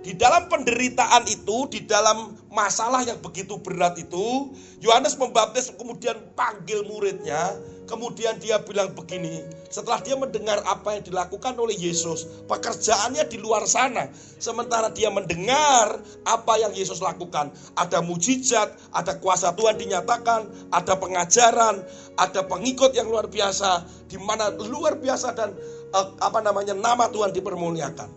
Di 0.00 0.16
dalam 0.16 0.48
penderitaan 0.48 1.28
itu, 1.28 1.68
di 1.68 1.84
dalam 1.84 2.32
masalah 2.48 3.04
yang 3.04 3.20
begitu 3.20 3.60
berat 3.60 4.00
itu, 4.00 4.48
Yohanes 4.80 5.12
Pembaptis 5.12 5.68
kemudian 5.76 6.16
panggil 6.32 6.88
muridnya, 6.88 7.52
kemudian 7.84 8.40
dia 8.40 8.56
bilang 8.64 8.96
begini, 8.96 9.44
setelah 9.68 10.00
dia 10.00 10.16
mendengar 10.16 10.56
apa 10.64 10.96
yang 10.96 11.04
dilakukan 11.04 11.52
oleh 11.60 11.76
Yesus, 11.76 12.24
pekerjaannya 12.48 13.28
di 13.28 13.44
luar 13.44 13.68
sana, 13.68 14.08
sementara 14.40 14.88
dia 14.88 15.12
mendengar 15.12 16.00
apa 16.24 16.54
yang 16.56 16.72
Yesus 16.72 17.04
lakukan, 17.04 17.52
ada 17.76 18.00
mujizat, 18.00 18.72
ada 18.96 19.20
kuasa 19.20 19.52
Tuhan 19.52 19.76
dinyatakan, 19.76 20.72
ada 20.72 20.96
pengajaran, 20.96 21.84
ada 22.16 22.40
pengikut 22.48 22.96
yang 22.96 23.12
luar 23.12 23.28
biasa, 23.28 23.84
di 24.08 24.16
mana 24.16 24.48
luar 24.56 24.96
biasa 24.96 25.36
dan 25.36 25.52
eh, 25.92 26.06
apa 26.24 26.40
namanya 26.40 26.72
nama 26.72 27.12
Tuhan 27.12 27.36
dipermuliakan. 27.36 28.08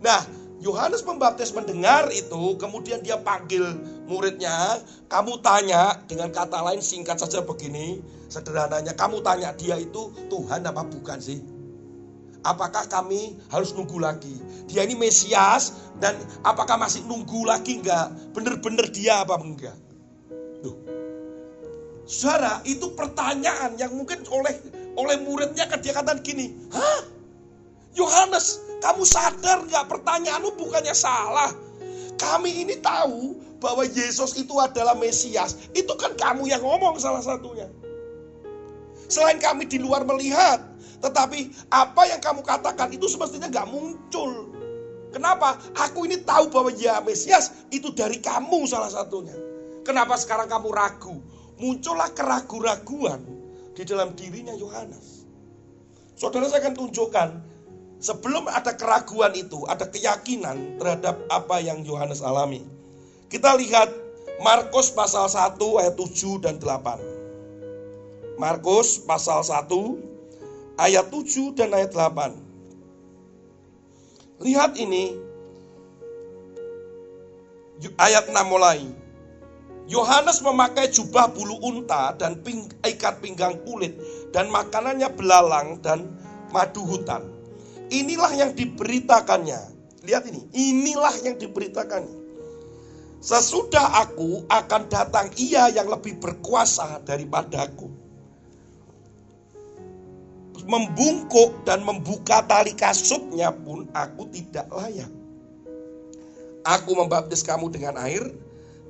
Nah, 0.00 0.39
Yohanes 0.60 1.00
Pembaptis 1.00 1.56
mendengar 1.56 2.12
itu, 2.12 2.52
kemudian 2.60 3.00
dia 3.00 3.16
panggil 3.16 3.64
muridnya, 4.04 4.76
kamu 5.08 5.40
tanya 5.40 5.96
dengan 6.04 6.28
kata 6.28 6.60
lain 6.60 6.84
singkat 6.84 7.16
saja 7.16 7.40
begini, 7.40 8.04
sederhananya 8.28 8.92
kamu 8.92 9.24
tanya 9.24 9.56
dia 9.56 9.80
itu 9.80 10.12
Tuhan 10.28 10.60
apa 10.68 10.84
bukan 10.84 11.16
sih? 11.16 11.40
Apakah 12.44 12.84
kami 12.92 13.40
harus 13.48 13.72
nunggu 13.72 14.00
lagi? 14.00 14.36
Dia 14.68 14.84
ini 14.84 14.96
Mesias 14.96 15.76
dan 15.96 16.20
apakah 16.44 16.76
masih 16.76 17.08
nunggu 17.08 17.48
lagi 17.48 17.80
enggak? 17.80 18.12
Bener-bener 18.36 18.84
dia 18.92 19.24
apa 19.24 19.40
enggak? 19.40 19.76
Duh. 20.60 20.76
Saudara, 22.04 22.60
itu 22.68 22.92
pertanyaan 22.92 23.80
yang 23.80 23.96
mungkin 23.96 24.24
oleh 24.28 24.56
oleh 24.96 25.16
muridnya 25.24 25.68
kan 25.68 25.80
dia 25.80 25.96
katakan 25.96 26.20
gini, 26.20 26.52
Hah? 26.72 27.00
Yohanes, 27.96 28.60
kamu 28.80 29.02
sadar 29.04 29.64
nggak 29.68 29.86
pertanyaanmu 29.86 30.56
bukannya 30.56 30.96
salah. 30.96 31.52
Kami 32.16 32.64
ini 32.64 32.76
tahu 32.80 33.36
bahwa 33.60 33.84
Yesus 33.84 34.36
itu 34.40 34.56
adalah 34.56 34.96
Mesias. 34.96 35.56
Itu 35.76 35.96
kan 36.00 36.16
kamu 36.16 36.48
yang 36.48 36.64
ngomong 36.64 36.96
salah 36.96 37.20
satunya. 37.20 37.68
Selain 39.08 39.36
kami 39.36 39.68
di 39.68 39.76
luar 39.80 40.04
melihat, 40.04 40.64
tetapi 41.04 41.52
apa 41.72 42.02
yang 42.08 42.20
kamu 42.20 42.40
katakan 42.44 42.88
itu 42.92 43.08
semestinya 43.08 43.48
nggak 43.52 43.68
muncul. 43.68 44.52
Kenapa? 45.10 45.58
Aku 45.74 46.06
ini 46.06 46.22
tahu 46.22 46.48
bahwa 46.48 46.70
ya 46.72 47.02
Mesias 47.04 47.66
itu 47.74 47.92
dari 47.92 48.22
kamu 48.22 48.64
salah 48.64 48.88
satunya. 48.88 49.34
Kenapa 49.84 50.16
sekarang 50.16 50.46
kamu 50.48 50.68
ragu? 50.70 51.18
Muncullah 51.60 52.08
keraguan-raguan 52.16 53.20
di 53.74 53.82
dalam 53.84 54.16
dirinya 54.16 54.54
Yohanes. 54.56 55.26
Saudara 56.16 56.48
saya 56.48 56.68
akan 56.68 56.74
tunjukkan 56.76 57.28
Sebelum 58.00 58.48
ada 58.48 58.72
keraguan 58.72 59.36
itu, 59.36 59.68
ada 59.68 59.84
keyakinan 59.84 60.80
terhadap 60.80 61.20
apa 61.28 61.60
yang 61.60 61.84
Yohanes 61.84 62.24
alami. 62.24 62.64
Kita 63.28 63.60
lihat 63.60 63.92
Markus 64.40 64.88
pasal 64.88 65.28
1 65.28 65.60
ayat 65.84 66.00
7 66.00 66.40
dan 66.40 66.56
8. 66.56 68.40
Markus 68.40 68.96
pasal 69.04 69.44
1 69.44 69.68
ayat 70.80 71.12
7 71.12 71.52
dan 71.52 71.76
ayat 71.76 71.92
8. 71.92 72.40
Lihat 74.40 74.80
ini 74.80 75.20
ayat 78.00 78.32
6 78.32 78.40
mulai. 78.48 78.80
Yohanes 79.92 80.40
memakai 80.40 80.88
jubah 80.88 81.28
bulu 81.28 81.60
unta 81.60 82.16
dan 82.16 82.40
ping, 82.40 82.64
ikat 82.80 83.20
pinggang 83.20 83.60
kulit 83.68 83.92
dan 84.32 84.48
makanannya 84.48 85.12
belalang 85.12 85.76
dan 85.84 86.08
madu 86.48 86.80
hutan. 86.80 87.39
Inilah 87.90 88.32
yang 88.38 88.50
diberitakannya. 88.54 89.60
Lihat 90.06 90.24
ini, 90.32 90.40
inilah 90.56 91.12
yang 91.20 91.36
diberitakannya. 91.36 92.20
Sesudah 93.20 94.00
aku 94.08 94.48
akan 94.48 94.88
datang 94.88 95.28
ia 95.36 95.68
yang 95.68 95.92
lebih 95.92 96.16
berkuasa 96.16 97.04
daripadaku. 97.04 97.92
Membungkuk 100.64 101.66
dan 101.68 101.84
membuka 101.84 102.40
tali 102.48 102.72
kasutnya 102.72 103.52
pun 103.52 103.84
aku 103.92 104.24
tidak 104.32 104.70
layak. 104.72 105.10
Aku 106.64 106.96
membaptis 106.96 107.44
kamu 107.44 107.68
dengan 107.68 108.00
air, 108.00 108.24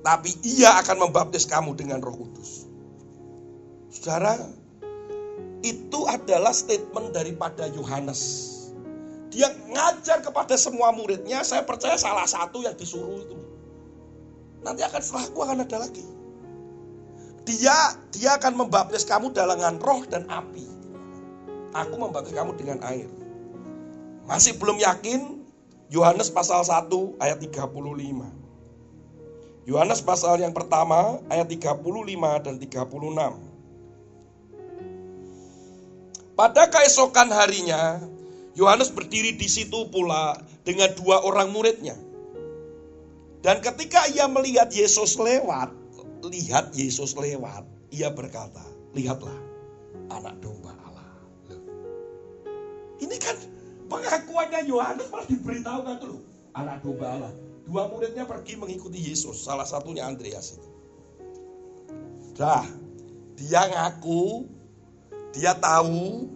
tapi 0.07 0.31
ia 0.47 0.79
akan 0.79 1.11
membaptis 1.11 1.47
kamu 1.47 1.75
dengan 1.75 1.99
roh 1.99 2.15
kudus. 2.15 2.67
Saudara, 3.91 4.39
itu 5.67 6.01
adalah 6.07 6.55
statement 6.55 7.11
daripada 7.15 7.67
Yohanes. 7.75 8.60
Dia 9.31 9.47
ngajar 9.71 10.27
kepada 10.27 10.59
semua 10.59 10.91
muridnya, 10.91 11.47
saya 11.47 11.63
percaya 11.63 11.95
salah 11.95 12.27
satu 12.27 12.67
yang 12.67 12.75
disuruh 12.75 13.23
itu. 13.23 13.39
Nanti 14.67 14.83
akan 14.83 15.01
setelahku 15.01 15.39
akan 15.41 15.63
ada 15.65 15.79
lagi. 15.87 16.05
Dia 17.47 17.95
dia 18.13 18.37
akan 18.37 18.67
membaptis 18.67 19.07
kamu 19.07 19.31
dalam 19.33 19.79
roh 19.79 20.03
dan 20.11 20.27
api. 20.29 20.67
Aku 21.71 21.95
membaptis 21.95 22.35
kamu 22.35 22.59
dengan 22.59 22.83
air. 22.85 23.07
Masih 24.27 24.59
belum 24.59 24.83
yakin? 24.83 25.41
Yohanes 25.91 26.31
pasal 26.31 26.63
1 26.63 26.87
ayat 27.19 27.39
35. 27.43 27.71
Yohanes 29.67 30.03
pasal 30.03 30.39
yang 30.39 30.55
pertama 30.55 31.19
ayat 31.27 31.51
35 31.51 32.47
dan 32.47 32.55
36. 32.59 33.51
Pada 36.39 36.63
keesokan 36.71 37.29
harinya, 37.35 37.99
Yohanes 38.59 38.91
berdiri 38.91 39.39
di 39.39 39.47
situ 39.47 39.87
pula 39.91 40.35
dengan 40.67 40.91
dua 40.99 41.23
orang 41.23 41.55
muridnya. 41.55 41.95
Dan 43.41 43.65
ketika 43.65 44.05
ia 44.11 44.29
melihat 44.29 44.69
Yesus 44.69 45.17
lewat, 45.17 45.73
lihat 46.29 46.77
Yesus 46.77 47.17
lewat, 47.17 47.65
ia 47.89 48.13
berkata, 48.13 48.61
lihatlah 48.93 49.33
anak 50.13 50.37
domba 50.45 50.77
Allah. 50.85 51.09
Ini 53.01 53.17
kan 53.17 53.37
pengakuannya 53.89 54.69
Yohanes 54.69 55.09
malah 55.09 55.27
diberitahukan 55.31 55.95
tuh, 56.03 56.21
anak 56.53 56.85
domba 56.85 57.07
Allah. 57.17 57.33
Dua 57.65 57.87
muridnya 57.87 58.27
pergi 58.27 58.59
mengikuti 58.59 58.99
Yesus, 58.99 59.41
salah 59.41 59.65
satunya 59.65 60.05
Andreas 60.05 60.59
itu. 60.59 60.69
Dah, 62.35 62.67
dia 63.39 63.63
ngaku, 63.73 64.45
dia 65.33 65.55
tahu, 65.57 66.29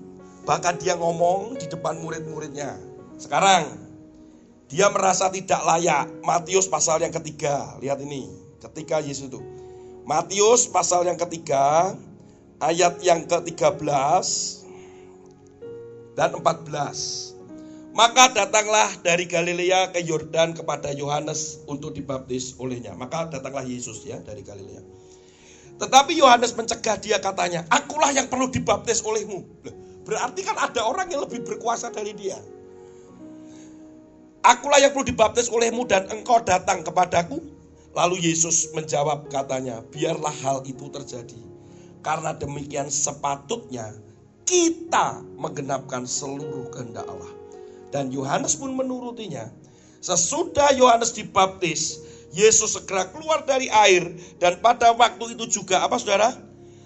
bahkan 0.44 0.76
dia 0.76 0.96
ngomong 0.96 1.56
di 1.56 1.66
depan 1.68 1.98
murid-muridnya. 2.00 2.76
Sekarang 3.16 3.80
dia 4.68 4.88
merasa 4.92 5.28
tidak 5.28 5.60
layak. 5.64 6.08
Matius 6.24 6.68
pasal 6.68 7.00
yang 7.00 7.12
ketiga. 7.12 7.76
Lihat 7.80 8.00
ini. 8.00 8.28
Ketika 8.60 9.00
Yesus 9.00 9.28
itu. 9.28 9.40
Matius 10.04 10.68
pasal 10.68 11.04
yang 11.08 11.16
ketiga. 11.20 11.96
Ayat 12.62 13.00
yang 13.04 13.28
ke-13 13.28 13.82
dan 16.16 16.30
14. 16.32 17.34
Maka 17.94 18.34
datanglah 18.34 18.90
dari 19.06 19.28
Galilea 19.30 19.94
ke 19.94 20.02
Yordan 20.02 20.50
kepada 20.58 20.90
Yohanes 20.90 21.62
untuk 21.70 21.94
dibaptis 21.94 22.58
olehnya. 22.58 22.90
Maka 22.98 23.30
datanglah 23.30 23.62
Yesus 23.62 24.02
ya 24.02 24.18
dari 24.18 24.42
Galilea. 24.42 24.82
Tetapi 25.78 26.14
Yohanes 26.18 26.54
mencegah 26.54 26.98
dia 26.98 27.18
katanya, 27.18 27.66
akulah 27.70 28.10
yang 28.14 28.30
perlu 28.30 28.50
dibaptis 28.50 29.02
olehmu. 29.02 29.46
Berarti 30.04 30.40
kan 30.44 30.56
ada 30.60 30.84
orang 30.84 31.08
yang 31.08 31.24
lebih 31.24 31.44
berkuasa 31.44 31.88
dari 31.88 32.12
dia. 32.12 32.36
Akulah 34.44 34.76
yang 34.76 34.92
perlu 34.92 35.08
dibaptis 35.08 35.48
olehmu 35.48 35.88
dan 35.88 36.04
engkau 36.12 36.44
datang 36.44 36.84
kepadaku. 36.84 37.40
Lalu 37.96 38.28
Yesus 38.28 38.74
menjawab 38.76 39.32
katanya, 39.32 39.80
biarlah 39.88 40.34
hal 40.44 40.60
itu 40.68 40.92
terjadi. 40.92 41.40
Karena 42.04 42.36
demikian 42.36 42.92
sepatutnya 42.92 43.96
kita 44.44 45.24
menggenapkan 45.40 46.04
seluruh 46.04 46.68
kehendak 46.68 47.08
Allah. 47.08 47.32
Dan 47.88 48.12
Yohanes 48.12 48.60
pun 48.60 48.76
menurutinya. 48.76 49.48
Sesudah 50.04 50.76
Yohanes 50.76 51.16
dibaptis, 51.16 52.04
Yesus 52.34 52.76
segera 52.76 53.08
keluar 53.08 53.46
dari 53.46 53.70
air 53.70 54.10
dan 54.42 54.58
pada 54.58 54.90
waktu 54.92 55.38
itu 55.38 55.62
juga 55.62 55.86
apa 55.86 55.96
saudara? 55.96 56.34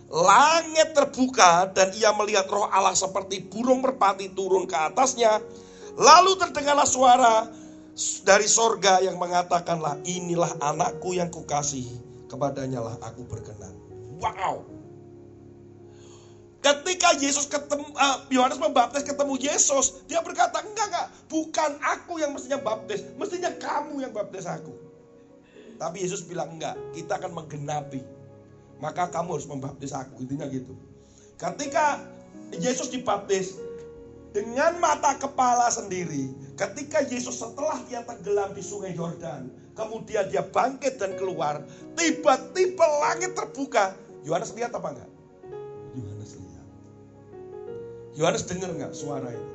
Langit 0.09 0.97
terbuka 0.97 1.69
dan 1.77 1.93
ia 1.93 2.17
melihat 2.17 2.49
roh 2.49 2.65
Allah 2.65 2.97
seperti 2.97 3.45
burung 3.45 3.85
merpati 3.85 4.33
turun 4.33 4.65
ke 4.65 4.73
atasnya 4.73 5.37
Lalu 5.99 6.39
terdengarlah 6.39 6.87
suara 6.87 7.51
dari 8.23 8.47
sorga 8.47 9.03
yang 9.03 9.19
mengatakanlah 9.19 9.99
inilah 10.07 10.55
anakku 10.63 11.11
yang 11.19 11.27
kukasihi 11.27 11.99
kepadanya 12.31 12.79
lah 12.79 12.95
aku 13.03 13.27
berkenan. 13.27 13.75
Wow. 14.23 14.63
Ketika 16.63 17.19
Yesus 17.19 17.51
ketemu 17.51 17.91
uh, 17.99 18.19
Yohanes 18.31 18.63
membaptis 18.63 19.03
ketemu 19.03 19.35
Yesus, 19.43 20.07
dia 20.07 20.23
berkata, 20.23 20.63
"Enggak, 20.63 20.87
enggak, 20.91 21.07
bukan 21.27 21.71
aku 21.83 22.23
yang 22.23 22.31
mestinya 22.35 22.63
baptis, 22.63 23.03
mestinya 23.19 23.51
kamu 23.59 24.07
yang 24.07 24.13
baptis 24.15 24.47
aku." 24.47 24.75
Tapi 25.79 25.97
Yesus 26.03 26.27
bilang, 26.27 26.59
"Enggak, 26.59 26.79
kita 26.95 27.19
akan 27.19 27.43
menggenapi. 27.43 28.03
Maka 28.79 29.11
kamu 29.11 29.39
harus 29.39 29.49
membaptis 29.51 29.95
aku." 29.95 30.23
Intinya 30.23 30.47
gitu. 30.51 30.75
Ketika 31.39 32.03
Yesus 32.59 32.91
dibaptis, 32.91 33.59
dengan 34.33 34.77
mata 34.79 35.17
kepala 35.17 35.73
sendiri 35.73 36.29
ketika 36.55 37.01
Yesus 37.09 37.41
setelah 37.41 37.81
dia 37.89 38.05
tenggelam 38.05 38.53
di 38.53 38.61
sungai 38.61 38.93
Yordan 38.93 39.49
kemudian 39.73 40.29
dia 40.29 40.45
bangkit 40.45 41.01
dan 41.01 41.17
keluar 41.17 41.65
tiba-tiba 41.97 42.87
langit 43.03 43.33
terbuka 43.33 43.97
Yohanes 44.27 44.53
lihat 44.53 44.75
apa 44.77 44.89
enggak? 44.93 45.11
Yohanes 45.97 46.33
lihat 46.37 46.67
Yohanes 48.19 48.45
dengar 48.45 48.71
enggak 48.75 48.93
suara 48.93 49.33
itu? 49.33 49.53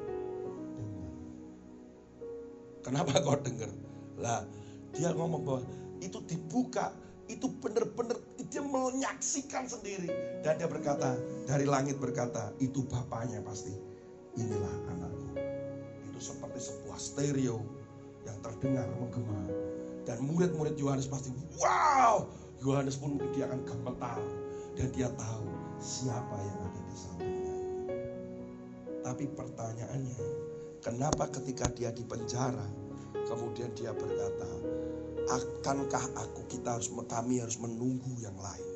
Kenapa 2.84 3.16
kau 3.24 3.38
dengar? 3.40 3.70
Lah 4.20 4.44
dia 4.92 5.14
ngomong 5.14 5.42
bahwa 5.46 5.62
itu 6.02 6.20
dibuka 6.26 6.92
itu 7.32 7.48
benar-benar 7.64 8.20
dia 8.52 8.62
menyaksikan 8.62 9.66
sendiri 9.66 10.12
dan 10.44 10.60
dia 10.60 10.68
berkata 10.68 11.16
dari 11.48 11.64
langit 11.64 11.98
berkata 11.98 12.52
itu 12.60 12.84
bapaknya 12.86 13.40
pasti 13.42 13.94
inilah 14.38 14.76
anakku. 14.94 15.28
Itu 16.10 16.20
seperti 16.20 16.60
sebuah 16.62 16.98
stereo 16.98 17.62
yang 18.26 18.38
terdengar 18.42 18.88
menggema. 18.98 19.40
Dan 20.04 20.20
murid-murid 20.28 20.76
Yohanes 20.76 21.08
pasti, 21.08 21.32
wow, 21.62 22.28
Yohanes 22.60 23.00
pun 23.00 23.16
dia 23.32 23.48
akan 23.48 23.62
gemetar. 23.64 24.20
Dan 24.74 24.90
dia 24.92 25.08
tahu 25.14 25.48
siapa 25.78 26.34
yang 26.34 26.60
ada 26.66 26.82
di 26.82 26.96
sampingnya. 26.98 27.58
Tapi 29.06 29.26
pertanyaannya, 29.32 30.20
kenapa 30.82 31.30
ketika 31.30 31.70
dia 31.72 31.94
di 31.94 32.02
penjara, 32.04 32.66
kemudian 33.30 33.70
dia 33.78 33.94
berkata, 33.94 34.50
akankah 35.30 36.06
aku 36.20 36.42
kita 36.52 36.76
harus 36.76 36.92
kami 37.08 37.40
harus 37.40 37.56
menunggu 37.60 38.12
yang 38.20 38.36
lain? 38.36 38.68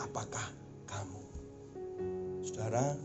Apakah 0.00 0.46
kamu? 0.88 1.22
Saudara, 2.42 2.96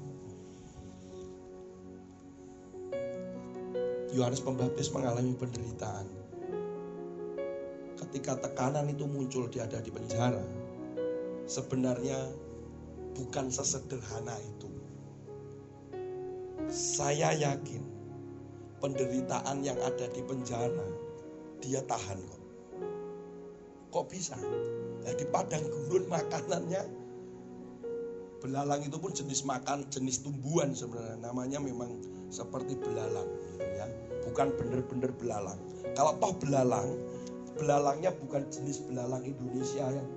Yohanes 4.16 4.42
Pembaptis 4.42 4.90
mengalami 4.96 5.36
penderitaan. 5.36 6.08
Ketika 8.00 8.40
tekanan 8.40 8.88
itu 8.88 9.04
muncul 9.04 9.52
dia 9.52 9.68
ada 9.68 9.84
di 9.84 9.92
penjara, 9.92 10.42
sebenarnya 11.46 12.18
bukan 13.14 13.52
sesederhana 13.52 14.34
itu. 14.42 14.70
Saya 16.72 17.36
yakin 17.36 17.84
penderitaan 18.80 19.62
yang 19.62 19.78
ada 19.84 20.08
di 20.10 20.22
penjara 20.24 20.88
dia 21.62 21.82
tahan 21.84 22.20
kok. 22.22 22.37
Kok 23.94 24.06
bisa? 24.12 24.36
Nah, 25.04 25.14
di 25.16 25.26
padang 25.28 25.64
gurun 25.64 26.06
makanannya 26.12 26.84
belalang 28.38 28.86
itu 28.86 28.98
pun 29.02 29.10
jenis 29.10 29.48
makan 29.50 29.90
jenis 29.90 30.22
tumbuhan 30.22 30.70
sebenarnya 30.70 31.18
namanya 31.18 31.58
memang 31.58 31.90
seperti 32.30 32.78
belalang 32.78 33.26
gitu 33.26 33.66
ya 33.66 33.90
bukan 34.28 34.54
bener-bener 34.60 35.12
belalang. 35.16 35.58
Kalau 35.96 36.14
toh 36.20 36.36
belalang, 36.38 36.94
belalangnya 37.56 38.12
bukan 38.14 38.46
jenis 38.52 38.84
belalang 38.86 39.24
Indonesia 39.24 39.88
yang 39.88 40.08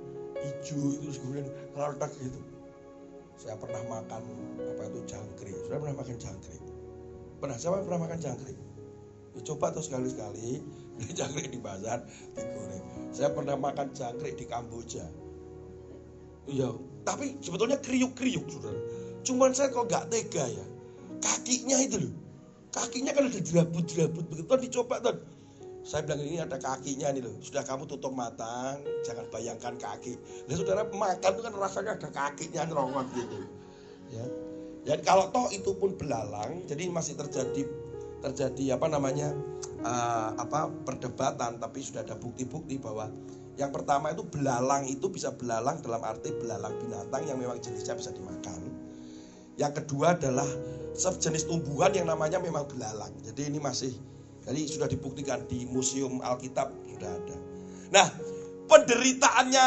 hijau 0.40 0.98
itu 0.98 1.14
kemudian 1.22 1.48
letak 1.78 2.10
gitu. 2.18 2.40
Saya 3.40 3.56
pernah 3.56 3.80
makan 3.88 4.22
apa 4.60 4.82
itu 4.92 5.00
jangkrik. 5.08 5.56
Saya 5.64 5.78
pernah 5.80 5.96
makan 5.96 6.16
jangkrik. 6.20 6.62
Pernah 7.40 7.56
siapa 7.56 7.80
pernah 7.80 8.02
makan 8.04 8.18
jangkrik? 8.20 8.58
Ya, 9.30 9.40
coba 9.46 9.72
tuh 9.72 9.80
sekali-sekali 9.86 10.60
jangkrik 11.18 11.50
di 11.52 11.60
pasar 11.60 12.04
digoreng. 12.36 12.84
Saya 13.10 13.30
pernah 13.32 13.56
makan 13.58 13.90
jangkrik 13.96 14.38
di 14.38 14.46
Kamboja. 14.46 15.06
Iya, 16.50 16.74
tapi 17.06 17.38
sebetulnya 17.40 17.78
kriuk-kriuk 17.78 18.46
saudara. 18.50 18.80
Cuman 19.22 19.52
saya 19.52 19.68
kok 19.70 19.86
nggak 19.86 20.08
tega 20.10 20.44
ya. 20.48 20.66
Kakinya 21.20 21.76
itu 21.84 22.00
loh 22.00 22.14
Kakinya 22.70 23.10
kan 23.10 23.26
udah 23.26 23.42
dirabut-dirabut 23.42 24.24
begitu. 24.30 24.46
Tuhan 24.46 24.62
dicoba 24.62 25.02
tuh. 25.02 25.18
Saya 25.82 26.06
bilang 26.06 26.22
ini 26.22 26.38
ada 26.38 26.54
kakinya 26.54 27.10
nih 27.10 27.22
loh. 27.24 27.34
Sudah 27.42 27.66
kamu 27.66 27.90
tutup 27.90 28.14
mata, 28.14 28.78
jangan 29.02 29.26
bayangkan 29.34 29.74
kaki. 29.74 30.14
Nah 30.46 30.54
saudara 30.54 30.86
makan 30.86 31.30
itu 31.34 31.42
kan 31.42 31.54
rasanya 31.58 31.92
ada 31.98 32.08
kakinya 32.14 32.62
nyerongot 32.70 33.10
gitu. 33.16 33.38
Ya. 34.14 34.24
Dan 34.86 34.98
kalau 35.02 35.28
toh 35.34 35.50
itu 35.50 35.74
pun 35.76 35.98
belalang, 35.98 36.62
jadi 36.70 36.88
masih 36.88 37.18
terjadi 37.18 37.66
terjadi 38.20 38.76
apa 38.76 38.86
namanya 38.86 39.32
uh, 39.84 40.36
apa 40.36 40.72
perdebatan, 40.84 41.60
tapi 41.60 41.84
sudah 41.84 42.04
ada 42.04 42.16
bukti-bukti 42.16 42.80
bahwa 42.80 43.08
yang 43.60 43.74
pertama 43.74 44.14
itu 44.14 44.24
belalang 44.24 44.88
itu 44.88 45.12
bisa 45.12 45.36
belalang 45.36 45.84
dalam 45.84 46.00
arti 46.00 46.32
belalang 46.32 46.72
binatang 46.80 47.28
yang 47.28 47.36
memang 47.36 47.60
jenisnya 47.60 47.98
bisa 47.98 48.10
dimakan. 48.14 48.72
Yang 49.60 49.84
kedua 49.84 50.16
adalah 50.16 50.48
sejenis 50.96 51.44
tumbuhan 51.44 51.92
yang 51.92 52.08
namanya 52.08 52.40
memang 52.40 52.64
belalang. 52.64 53.12
Jadi 53.20 53.52
ini 53.52 53.60
masih 53.60 53.92
jadi 54.48 54.64
sudah 54.64 54.88
dibuktikan 54.88 55.44
di 55.44 55.68
Museum 55.68 56.24
Alkitab 56.24 56.72
sudah 56.88 57.10
ada. 57.12 57.36
Nah, 57.92 58.06
penderitaannya 58.64 59.66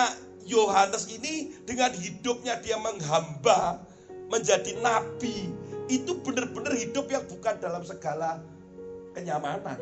Yohanes 0.50 1.08
ini 1.14 1.54
dengan 1.64 1.94
hidupnya 1.94 2.60
dia 2.60 2.76
menghamba 2.82 3.80
menjadi 4.28 4.76
nabi 4.82 5.54
itu 5.92 6.18
benar-benar 6.26 6.74
hidup 6.74 7.06
yang 7.12 7.24
bukan 7.28 7.60
dalam 7.62 7.84
segala 7.86 8.42
kenyamanan 9.14 9.80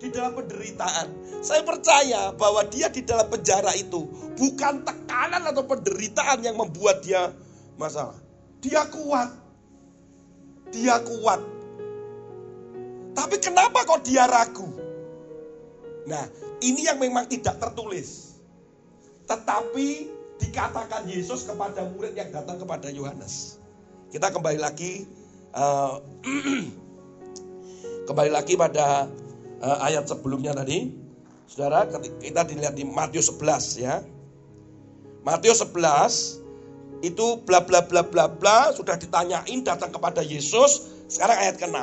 Di 0.00 0.08
dalam 0.08 0.32
penderitaan. 0.32 1.12
Saya 1.44 1.60
percaya 1.60 2.32
bahwa 2.32 2.64
dia 2.72 2.88
di 2.88 3.04
dalam 3.04 3.28
penjara 3.28 3.76
itu 3.76 4.08
bukan 4.32 4.80
tekanan 4.80 5.44
atau 5.44 5.60
penderitaan 5.68 6.40
yang 6.40 6.56
membuat 6.56 7.04
dia 7.04 7.28
masalah. 7.76 8.16
Dia 8.64 8.88
kuat. 8.88 9.28
Dia 10.72 11.04
kuat. 11.04 11.40
Tapi 13.12 13.36
kenapa 13.44 13.84
kok 13.84 14.00
dia 14.00 14.24
ragu? 14.24 14.72
Nah, 16.08 16.24
ini 16.64 16.88
yang 16.88 16.96
memang 16.96 17.28
tidak 17.28 17.60
tertulis. 17.60 18.40
Tetapi 19.28 20.08
dikatakan 20.40 21.04
Yesus 21.04 21.44
kepada 21.44 21.84
murid 21.84 22.16
yang 22.16 22.32
datang 22.32 22.56
kepada 22.56 22.88
Yohanes. 22.88 23.60
Kita 24.08 24.32
kembali 24.32 24.58
lagi 24.58 25.04
uh, 25.52 26.00
kembali 28.10 28.34
lagi 28.34 28.58
pada 28.58 29.06
uh, 29.62 29.78
ayat 29.86 30.10
sebelumnya 30.10 30.50
tadi. 30.50 30.90
Saudara, 31.46 31.86
kita 32.18 32.42
dilihat 32.42 32.74
di 32.74 32.82
Matius 32.82 33.30
11 33.30 33.86
ya. 33.86 34.02
Matius 35.22 35.62
11 35.62 37.06
itu 37.06 37.26
bla 37.46 37.62
bla 37.62 37.86
bla 37.86 38.02
bla 38.02 38.26
bla 38.26 38.74
sudah 38.74 38.98
ditanyain 38.98 39.62
datang 39.62 39.94
kepada 39.94 40.26
Yesus. 40.26 40.90
Sekarang 41.06 41.38
ayat 41.38 41.62
ke-6. 41.62 41.78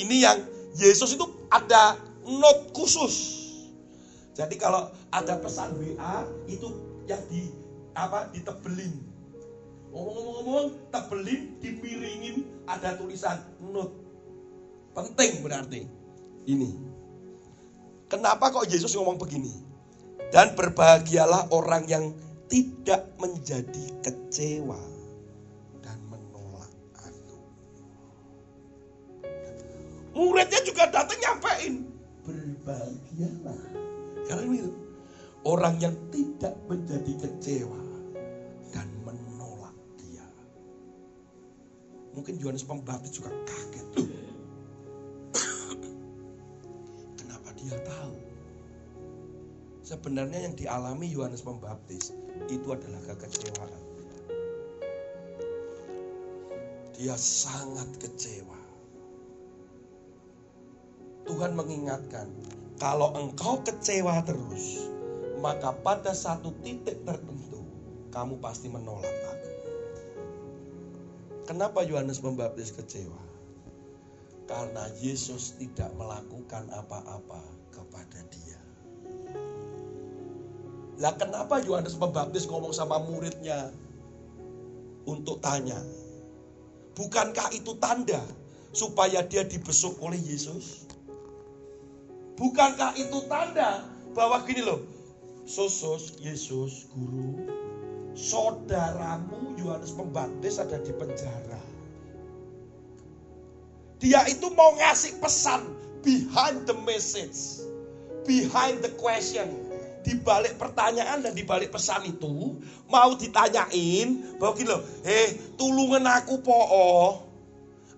Ini 0.00 0.16
yang 0.24 0.38
Yesus 0.80 1.12
itu 1.12 1.28
ada 1.52 2.00
note 2.24 2.72
khusus. 2.72 3.44
Jadi 4.32 4.56
kalau 4.56 4.88
ada 5.12 5.36
pesan 5.44 5.76
WA 5.76 6.24
itu 6.48 6.72
yang 7.04 7.20
di 7.28 7.52
apa 7.92 8.32
ditebelin. 8.32 8.96
Ngomong-ngomong 9.92 10.88
tebelin, 10.88 11.52
dimiringin 11.60 12.48
ada 12.64 12.96
tulisan 12.96 13.44
note. 13.60 14.01
Penting 14.92 15.32
berarti. 15.40 15.82
Ini. 16.44 16.70
Kenapa 18.12 18.52
kok 18.52 18.68
Yesus 18.68 18.92
ngomong 18.92 19.16
begini? 19.16 19.52
Dan 20.28 20.52
berbahagialah 20.52 21.48
orang 21.52 21.88
yang 21.88 22.12
tidak 22.52 23.08
menjadi 23.16 23.84
kecewa 24.04 24.76
dan 25.80 25.96
menolak 26.12 26.68
aku. 27.00 27.36
Muridnya 30.12 30.60
juga 30.60 30.92
datang 30.92 31.16
nyampein. 31.20 31.74
Berbahagialah 32.28 33.60
karena 34.28 34.44
itu 34.60 34.72
orang 35.48 35.80
yang 35.80 35.96
tidak 36.12 36.54
menjadi 36.68 37.12
kecewa 37.16 37.80
dan 38.76 38.88
menolak 39.08 39.76
dia. 39.96 40.26
Mungkin 42.12 42.36
Yohanes 42.36 42.68
Pembaptis 42.68 43.16
juga 43.16 43.32
kaget. 43.48 43.86
Kenapa 43.96 44.31
dia 47.62 47.78
tahu? 47.86 48.14
Sebenarnya 49.86 50.50
yang 50.50 50.54
dialami 50.58 51.06
Yohanes 51.10 51.46
Pembaptis 51.46 52.10
itu 52.50 52.66
adalah 52.70 52.98
kekecewaan. 53.06 53.82
Dia 56.98 57.14
sangat 57.18 57.86
kecewa. 57.98 58.58
Tuhan 61.26 61.54
mengingatkan, 61.54 62.26
kalau 62.82 63.14
engkau 63.14 63.62
kecewa 63.62 64.22
terus, 64.26 64.90
maka 65.38 65.74
pada 65.82 66.14
satu 66.14 66.54
titik 66.62 67.02
tertentu 67.06 67.62
kamu 68.14 68.38
pasti 68.38 68.70
menolak 68.70 69.06
aku. 69.06 69.50
Kenapa 71.50 71.82
Yohanes 71.82 72.22
Pembaptis 72.22 72.70
kecewa? 72.70 73.31
Karena 74.52 74.84
Yesus 75.00 75.56
tidak 75.56 75.88
melakukan 75.96 76.68
apa-apa 76.68 77.40
kepada 77.72 78.20
dia. 78.28 78.60
Lah 81.00 81.16
kenapa 81.16 81.64
Yohanes 81.64 81.96
Pembaptis 81.96 82.44
ngomong 82.44 82.76
sama 82.76 83.00
muridnya 83.00 83.72
untuk 85.08 85.40
tanya? 85.40 85.80
Bukankah 86.92 87.48
itu 87.56 87.72
tanda 87.80 88.20
supaya 88.76 89.24
dia 89.24 89.40
dibesuk 89.48 89.96
oleh 90.04 90.20
Yesus? 90.20 90.84
Bukankah 92.36 92.92
itu 93.00 93.24
tanda 93.32 93.88
bahwa 94.12 94.44
gini 94.44 94.68
loh, 94.68 94.84
Sosos, 95.48 96.20
Yesus, 96.20 96.92
Guru, 96.92 97.48
saudaramu 98.12 99.56
Yohanes 99.56 99.96
Pembaptis 99.96 100.60
ada 100.60 100.76
di 100.76 100.92
penjara. 100.92 101.71
Dia 104.02 104.26
itu 104.26 104.50
mau 104.50 104.74
ngasih 104.74 105.22
pesan 105.22 105.62
behind 106.02 106.66
the 106.66 106.74
message, 106.82 107.62
behind 108.26 108.82
the 108.82 108.90
question. 108.98 109.46
Di 110.02 110.18
balik 110.18 110.58
pertanyaan 110.58 111.22
dan 111.22 111.30
di 111.30 111.46
balik 111.46 111.70
pesan 111.70 112.02
itu 112.10 112.58
mau 112.90 113.14
ditanyain 113.14 114.34
bahwa 114.42 114.58
gini 114.58 114.74
loh, 114.74 114.82
eh 115.06 115.54
tulungan 115.54 116.02
aku 116.02 116.42
po, 116.42 116.58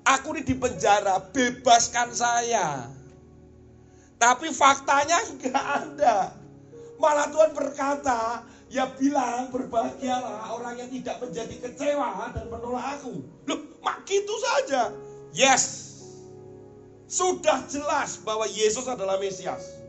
aku 0.05 0.37
ini 0.37 0.45
di 0.45 0.53
penjara, 0.53 1.17
bebaskan 1.33 2.13
saya. 2.13 2.93
Tapi 4.21 4.53
faktanya 4.53 5.17
nggak 5.41 5.65
ada. 5.89 6.37
Malah 7.01 7.33
Tuhan 7.33 7.57
berkata, 7.57 8.45
ya 8.69 8.93
bilang 9.01 9.49
berbahagialah 9.49 10.53
orang 10.53 10.77
yang 10.85 10.93
tidak 10.93 11.25
menjadi 11.25 11.57
kecewa 11.65 12.37
dan 12.37 12.45
menolak 12.53 13.01
aku. 13.01 13.25
Loh, 13.49 13.61
mak 13.81 14.05
gitu 14.05 14.33
saja. 14.45 14.93
Yes. 15.33 15.84
Sudah 17.05 17.65
jelas 17.69 18.21
bahwa 18.25 18.49
Yesus 18.49 18.89
adalah 18.89 19.21
Mesias. 19.21 19.83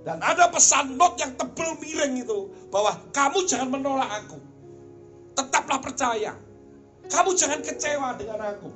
Dan 0.00 0.18
ada 0.24 0.48
pesan 0.48 0.96
not 0.96 1.20
yang 1.20 1.36
tebel 1.36 1.76
miring 1.78 2.24
itu. 2.24 2.50
Bahwa 2.72 2.98
kamu 3.14 3.46
jangan 3.46 3.68
menolak 3.70 4.10
aku. 4.24 4.38
Tetaplah 5.36 5.78
percaya. 5.78 6.34
Kamu 7.10 7.30
jangan 7.36 7.60
kecewa 7.62 8.16
dengan 8.18 8.38
aku. 8.42 8.70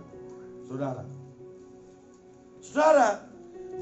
Saudara. 0.68 1.03
Saudara, 2.64 3.09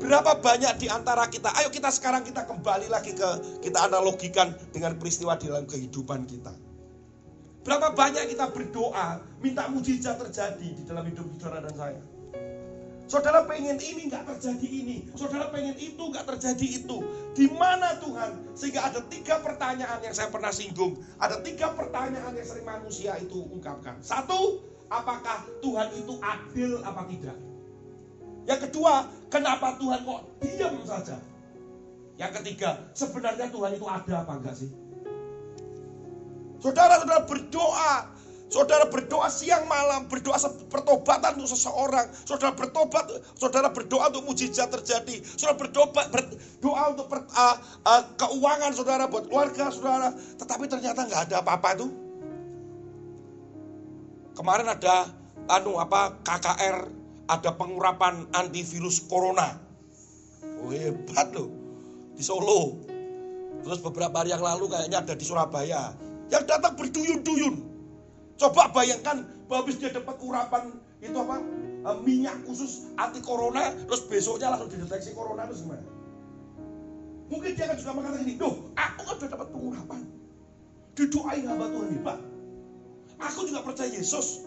Berapa 0.01 0.41
banyak 0.41 0.81
di 0.81 0.89
antara 0.89 1.29
kita, 1.29 1.53
ayo 1.61 1.69
kita 1.69 1.93
sekarang 1.93 2.25
kita 2.25 2.49
kembali 2.49 2.89
lagi 2.89 3.13
ke, 3.13 3.61
kita 3.61 3.93
analogikan 3.93 4.57
dengan 4.73 4.97
peristiwa 4.97 5.37
di 5.37 5.53
dalam 5.53 5.69
kehidupan 5.69 6.25
kita. 6.25 6.53
Berapa 7.63 7.93
banyak 7.93 8.33
kita 8.33 8.51
berdoa, 8.51 9.21
minta 9.45 9.69
mujizat 9.69 10.17
terjadi 10.19 10.69
di 10.75 10.83
dalam 10.89 11.05
hidup 11.07 11.29
saudara 11.37 11.69
dan 11.69 11.75
saya. 11.77 12.01
Saudara 13.13 13.45
pengen 13.45 13.77
ini 13.77 14.09
nggak 14.09 14.25
terjadi 14.25 14.69
ini, 14.73 14.97
saudara 15.13 15.53
pengen 15.53 15.77
itu 15.77 16.01
nggak 16.01 16.25
terjadi 16.33 16.81
itu. 16.81 16.97
Di 17.37 17.45
mana 17.53 18.01
Tuhan? 18.01 18.57
Sehingga 18.57 18.89
ada 18.89 19.05
tiga 19.05 19.37
pertanyaan 19.45 20.01
yang 20.01 20.17
saya 20.17 20.33
pernah 20.33 20.49
singgung. 20.49 20.97
Ada 21.21 21.45
tiga 21.45 21.77
pertanyaan 21.77 22.33
yang 22.33 22.47
sering 22.49 22.65
manusia 22.65 23.13
itu 23.21 23.37
ungkapkan. 23.53 24.01
Satu, 24.01 24.65
apakah 24.89 25.45
Tuhan 25.61 25.93
itu 25.93 26.17
adil 26.25 26.81
apa 26.89 27.05
tidak? 27.13 27.37
Yang 28.49 28.61
kedua, 28.73 29.05
kenapa 29.29 29.77
Tuhan 29.77 30.09
kok 30.09 30.21
diam 30.41 30.75
saja? 30.89 31.21
Yang 32.17 32.33
ketiga, 32.41 32.81
sebenarnya 32.97 33.53
Tuhan 33.53 33.77
itu 33.77 33.85
ada 33.93 34.25
apa 34.25 34.41
enggak 34.41 34.57
sih? 34.57 34.73
Saudara-saudara 36.65 37.29
berdoa, 37.29 38.09
saudara 38.53 38.85
berdoa 38.85 39.33
siang 39.33 39.65
malam, 39.65 40.05
berdoa 40.13 40.37
pertobatan 40.69 41.41
untuk 41.41 41.57
seseorang, 41.57 42.05
saudara 42.29 42.53
bertobat, 42.53 43.09
saudara 43.33 43.73
berdoa 43.73 44.13
untuk 44.13 44.29
mujizat 44.29 44.69
terjadi, 44.69 45.25
saudara 45.25 45.57
berdoa 45.57 45.89
berdoa 45.89 46.83
untuk 46.93 47.09
per, 47.09 47.25
uh, 47.33 47.57
uh, 47.89 48.03
keuangan 48.21 48.77
saudara 48.77 49.09
buat 49.09 49.25
keluarga 49.33 49.73
saudara, 49.73 50.13
tetapi 50.37 50.69
ternyata 50.69 51.09
nggak 51.09 51.23
ada 51.33 51.37
apa-apa 51.41 51.69
itu. 51.81 51.89
Kemarin 54.37 54.69
ada 54.69 55.09
anu 55.49 55.81
apa 55.81 56.21
KKR 56.21 56.77
ada 57.33 57.51
pengurapan 57.57 58.29
antivirus 58.37 59.01
corona. 59.09 59.57
Oh, 60.61 60.69
hebat 60.69 61.33
loh 61.33 61.49
di 62.13 62.23
Solo. 62.23 62.85
Terus 63.63 63.81
beberapa 63.81 64.21
hari 64.21 64.35
yang 64.35 64.45
lalu 64.45 64.69
kayaknya 64.69 65.01
ada 65.01 65.15
di 65.17 65.25
Surabaya. 65.25 65.95
Yang 66.29 66.45
datang 66.49 66.75
berduyun-duyun. 66.77 67.72
Coba 68.43 68.75
bayangkan 68.75 69.23
habis 69.47 69.79
dia 69.79 69.95
dapat 69.95 70.19
urapan 70.19 70.75
itu 70.99 71.15
apa 71.15 71.39
eh, 71.87 71.97
minyak 72.03 72.43
khusus 72.43 72.91
anti 72.99 73.23
corona, 73.23 73.71
terus 73.87 74.03
besoknya 74.11 74.51
langsung 74.51 74.75
dideteksi 74.75 75.15
corona 75.15 75.47
terus 75.47 75.63
gimana? 75.63 75.87
Mungkin 77.31 77.55
dia 77.55 77.71
akan 77.71 77.77
juga 77.79 77.93
mengatakan 77.95 78.27
ini, 78.27 78.35
doh, 78.35 78.75
aku 78.75 79.01
kan 79.07 79.15
sudah 79.17 79.31
dapat 79.31 79.49
pengurapan. 79.55 80.01
Didoain 80.99 81.45
hamba 81.49 81.67
Tuhan 81.71 82.03
Pak. 82.03 82.19
Aku 83.31 83.41
juga 83.47 83.63
percaya 83.63 83.89
Yesus. 83.89 84.45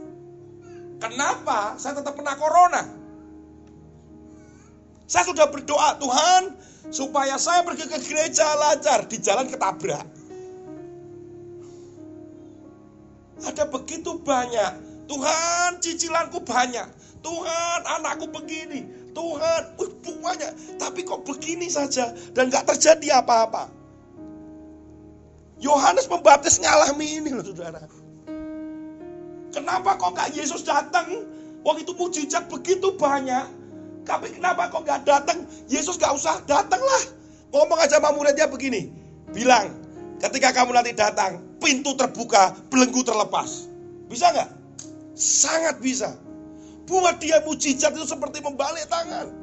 Kenapa 0.99 1.79
saya 1.79 1.97
tetap 2.03 2.19
kena 2.19 2.36
corona? 2.36 2.84
Saya 5.08 5.23
sudah 5.25 5.47
berdoa, 5.47 5.97
Tuhan, 5.97 6.41
supaya 6.91 7.39
saya 7.39 7.63
pergi 7.63 7.88
ke 7.88 7.97
gereja 8.03 8.45
lancar, 8.60 9.08
di 9.08 9.17
jalan 9.23 9.47
ketabrak. 9.47 10.14
Ada 13.45 13.69
begitu 13.69 14.17
banyak. 14.25 14.73
Tuhan, 15.05 15.77
cicilanku 15.79 16.41
banyak. 16.41 16.89
Tuhan, 17.21 17.79
anakku 17.86 18.29
begini. 18.34 18.89
Tuhan, 19.13 19.62
uh, 19.77 19.91
banyak. 20.25 20.51
Tapi 20.81 21.05
kok 21.05 21.23
begini 21.23 21.69
saja 21.69 22.12
dan 22.34 22.49
gak 22.49 22.65
terjadi 22.73 23.21
apa-apa. 23.21 23.69
Yohanes 25.62 26.10
Pembaptis 26.10 26.60
ngalami 26.60 27.23
ini 27.23 27.29
loh 27.31 27.45
saudara. 27.45 27.86
Kenapa 29.53 29.95
kok 29.95 30.17
gak 30.17 30.36
Yesus 30.36 30.67
datang? 30.67 31.23
Waktu 31.63 31.88
itu 31.88 31.93
mujizat 31.95 32.51
begitu 32.51 32.91
banyak. 32.99 33.47
Tapi 34.03 34.36
kenapa 34.36 34.67
kok 34.67 34.84
gak 34.84 35.08
datang? 35.08 35.47
Yesus 35.71 35.95
gak 35.95 36.12
usah 36.12 36.43
datanglah. 36.43 37.03
Ngomong 37.55 37.79
aja 37.79 38.03
sama 38.03 38.12
muridnya 38.12 38.51
begini. 38.51 38.91
Bilang, 39.31 39.85
ketika 40.27 40.49
kamu 40.51 40.73
nanti 40.73 40.91
datang, 40.97 41.41
pintu 41.61 41.93
terbuka, 41.93 42.57
belenggu 42.73 43.05
terlepas. 43.05 43.69
Bisa 44.09 44.33
nggak? 44.33 44.49
Sangat 45.15 45.77
bisa. 45.79 46.13
Buat 46.85 47.17
dia 47.17 47.41
mujizat 47.41 47.97
itu 47.97 48.05
seperti 48.05 48.41
membalik 48.45 48.85
tangan. 48.85 49.33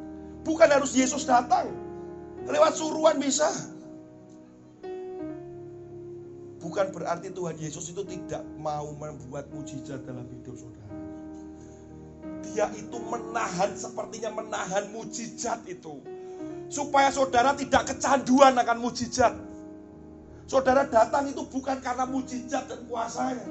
Bukan 0.46 0.68
harus 0.70 0.94
Yesus 0.94 1.26
datang. 1.26 1.70
Lewat 2.46 2.74
suruhan 2.74 3.18
bisa. 3.18 3.50
Bukan 6.62 6.94
berarti 6.94 7.34
Tuhan 7.34 7.58
Yesus 7.58 7.90
itu 7.90 8.06
tidak 8.06 8.46
mau 8.62 8.94
membuat 8.94 9.50
mujizat 9.50 10.06
dalam 10.06 10.22
hidup 10.30 10.54
saudara. 10.54 10.94
Dia 12.46 12.70
itu 12.78 12.98
menahan, 13.02 13.74
sepertinya 13.74 14.30
menahan 14.30 14.86
mujizat 14.94 15.66
itu. 15.66 15.98
Supaya 16.70 17.10
saudara 17.10 17.58
tidak 17.58 17.90
kecanduan 17.90 18.54
akan 18.54 18.78
mujizat. 18.78 19.34
Saudara 20.50 20.84
datang 20.86 21.30
itu 21.30 21.42
bukan 21.48 21.78
karena 21.80 22.04
mujizat 22.04 22.68
dan 22.68 22.80
kuasanya. 22.86 23.46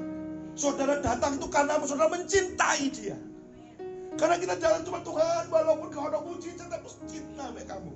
Saudara 0.54 1.00
datang 1.00 1.40
itu 1.40 1.46
karena 1.48 1.80
saudara 1.82 2.12
mencintai 2.12 2.84
dia. 2.92 3.16
Karena 4.20 4.36
kita 4.36 4.54
jalan 4.60 4.80
cuma 4.84 5.00
Tuhan, 5.00 5.48
walaupun 5.48 5.88
kau 5.88 6.04
ada 6.04 6.20
mujizat, 6.20 6.68
aku 6.68 6.92
cinta 7.08 7.48
sama 7.48 7.64
kamu. 7.64 7.92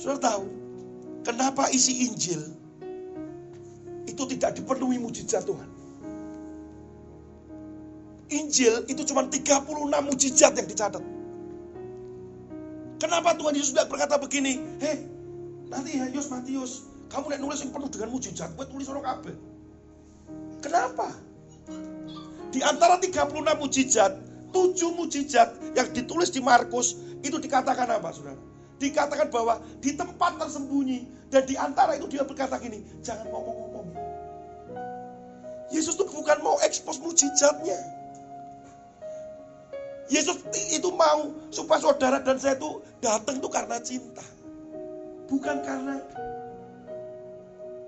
Saudara 0.00 0.20
tahu, 0.20 0.44
Kenapa 1.24 1.72
isi 1.72 2.04
Injil 2.04 2.52
itu 4.04 4.22
tidak 4.36 4.60
dipenuhi 4.60 5.00
mujizat 5.00 5.48
Tuhan? 5.48 5.68
Injil 8.28 8.84
itu 8.92 9.02
cuma 9.08 9.24
36 9.24 9.64
mujizat 10.04 10.52
yang 10.52 10.68
dicatat. 10.68 11.00
Kenapa 13.04 13.36
Tuhan 13.36 13.52
Yesus 13.52 13.76
tidak 13.76 13.92
berkata 13.92 14.16
begini? 14.16 14.56
Hei, 14.80 15.04
nanti 15.68 16.00
ya 16.00 16.08
Yus 16.08 16.32
Matius, 16.32 16.88
kamu 17.12 17.36
lihat 17.36 17.40
nulis 17.44 17.60
yang 17.60 17.76
penuh 17.76 17.92
dengan 17.92 18.08
mujizat, 18.16 18.48
gue 18.56 18.64
tulis 18.64 18.88
orang 18.88 19.04
kabeh. 19.04 19.36
Kenapa? 20.64 21.12
Di 22.48 22.64
antara 22.64 22.96
36 22.96 23.28
mujizat, 23.60 24.16
7 24.56 24.96
mujizat 24.96 25.52
yang 25.76 25.88
ditulis 25.92 26.32
di 26.32 26.40
Markus 26.40 26.96
itu 27.20 27.36
dikatakan 27.36 27.92
apa, 27.92 28.08
Saudara? 28.08 28.40
Dikatakan 28.80 29.28
bahwa 29.28 29.60
di 29.84 29.92
tempat 29.92 30.40
tersembunyi 30.40 31.28
dan 31.28 31.44
di 31.44 31.60
antara 31.60 32.00
itu 32.00 32.08
dia 32.08 32.24
berkata 32.24 32.56
gini, 32.56 32.80
jangan 33.04 33.28
ngomong-ngomong. 33.28 33.84
Yesus 35.68 36.00
itu 36.00 36.08
bukan 36.08 36.40
mau 36.40 36.56
ekspos 36.64 37.04
mujizatnya. 37.04 37.76
Yesus 40.12 40.36
itu 40.52 40.88
mau 40.92 41.32
supaya 41.48 41.80
saudara 41.80 42.20
dan 42.20 42.36
saya 42.36 42.60
itu 42.60 42.84
datang 43.00 43.40
itu 43.40 43.48
karena 43.48 43.80
cinta. 43.80 44.24
Bukan 45.24 45.64
karena 45.64 45.96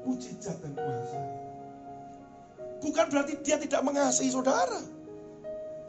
mujizat 0.09 0.57
dan 0.65 0.73
kuasa. 0.73 1.21
Bukan 2.81 3.05
berarti 3.13 3.35
dia 3.45 3.61
tidak 3.61 3.85
mengasihi 3.85 4.33
saudara. 4.33 4.81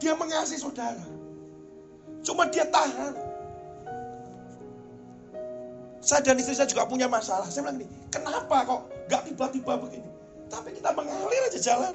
Dia 0.02 0.12
mengasihi 0.18 0.60
saudara. 0.60 1.06
Cuma 2.20 2.44
dia 2.52 2.68
tahan. 2.68 3.14
Saya 6.04 6.20
dan 6.24 6.40
istri 6.40 6.56
saya 6.56 6.68
juga 6.68 6.88
punya 6.88 7.08
masalah. 7.08 7.48
Saya 7.48 7.68
bilang 7.68 7.84
ini, 7.84 7.86
kenapa 8.12 8.64
kok 8.64 8.80
gak 9.08 9.22
tiba-tiba 9.28 9.76
begini? 9.80 10.08
Tapi 10.48 10.72
kita 10.76 10.92
mengalir 10.96 11.42
aja 11.48 11.60
jalan. 11.60 11.94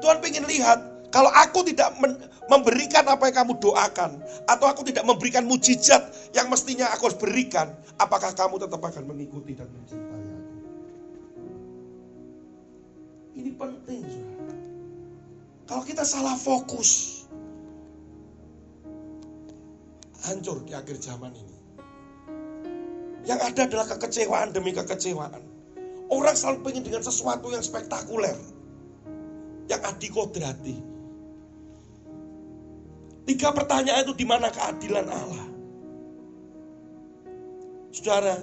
Tuhan 0.00 0.18
pengen 0.24 0.44
lihat, 0.48 0.78
kalau 1.12 1.28
aku 1.30 1.64
tidak 1.68 1.92
memberikan 2.48 3.04
apa 3.06 3.30
yang 3.30 3.44
kamu 3.44 3.52
doakan, 3.60 4.20
atau 4.48 4.66
aku 4.66 4.82
tidak 4.88 5.04
memberikan 5.06 5.44
mujizat 5.44 6.10
yang 6.32 6.48
mestinya 6.48 6.88
aku 6.90 7.12
harus 7.12 7.20
berikan, 7.20 7.70
apakah 8.00 8.32
kamu 8.32 8.58
tetap 8.58 8.80
akan 8.80 9.04
mengikuti 9.06 9.52
dan 9.54 9.68
mencintai 9.70 10.24
aku? 10.32 10.48
Ini 13.36 13.50
penting, 13.54 14.00
saudara. 14.08 14.54
Kalau 15.70 15.84
kita 15.86 16.02
salah 16.02 16.34
fokus, 16.34 17.22
hancur 20.26 20.60
di 20.66 20.74
akhir 20.74 21.00
zaman 21.00 21.32
ini. 21.32 21.56
Yang 23.24 23.40
ada 23.52 23.60
adalah 23.68 23.86
kekecewaan 23.96 24.50
demi 24.50 24.72
kekecewaan. 24.72 25.42
Orang 26.10 26.34
selalu 26.34 26.66
pengen 26.66 26.82
dengan 26.88 27.02
sesuatu 27.04 27.52
yang 27.54 27.62
spektakuler. 27.62 28.34
Yang 29.70 29.82
adikodrati. 29.86 30.76
Tiga 33.30 33.54
pertanyaan 33.54 34.02
itu 34.02 34.14
di 34.18 34.26
mana 34.26 34.50
keadilan 34.50 35.06
Allah? 35.06 35.46
Saudara, 37.94 38.34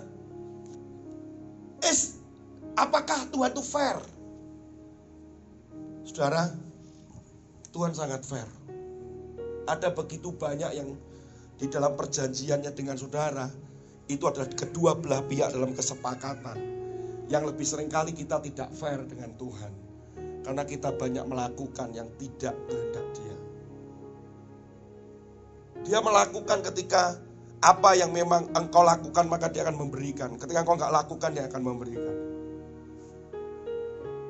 is 1.84 2.24
apakah 2.80 3.28
Tuhan 3.28 3.52
itu 3.52 3.64
fair? 3.68 4.00
Saudara, 6.08 6.56
Tuhan 7.76 7.92
sangat 7.92 8.24
fair. 8.24 8.48
Ada 9.68 9.92
begitu 9.92 10.32
banyak 10.32 10.72
yang 10.72 10.96
di 11.58 11.68
dalam 11.68 11.98
perjanjiannya 11.98 12.72
dengan 12.72 12.96
saudara 12.96 13.50
itu 14.08 14.24
adalah 14.24 14.48
kedua 14.54 14.96
belah 14.96 15.26
pihak 15.26 15.52
dalam 15.52 15.76
kesepakatan 15.76 16.58
yang 17.28 17.44
lebih 17.44 17.68
sering 17.68 17.92
kali 17.92 18.16
kita 18.16 18.40
tidak 18.40 18.72
fair 18.72 19.04
dengan 19.04 19.36
Tuhan 19.36 19.87
karena 20.48 20.64
kita 20.64 20.96
banyak 20.96 21.28
melakukan 21.28 21.92
yang 21.92 22.08
tidak 22.16 22.56
kehendak 22.72 23.06
dia 23.12 23.36
dia 25.84 26.00
melakukan 26.00 26.64
ketika 26.72 27.20
apa 27.60 28.00
yang 28.00 28.16
memang 28.16 28.48
engkau 28.56 28.88
lakukan 28.88 29.28
maka 29.28 29.52
dia 29.52 29.68
akan 29.68 29.76
memberikan 29.76 30.40
ketika 30.40 30.64
engkau 30.64 30.80
nggak 30.80 30.94
lakukan 30.96 31.36
dia 31.36 31.52
akan 31.52 31.62
memberikan 31.68 32.16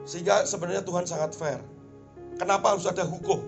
sehingga 0.10 0.42
sebenarnya 0.50 0.82
Tuhan 0.82 1.06
sangat 1.06 1.38
fair 1.38 1.62
kenapa 2.42 2.74
harus 2.74 2.90
ada 2.90 3.06
hukum 3.06 3.46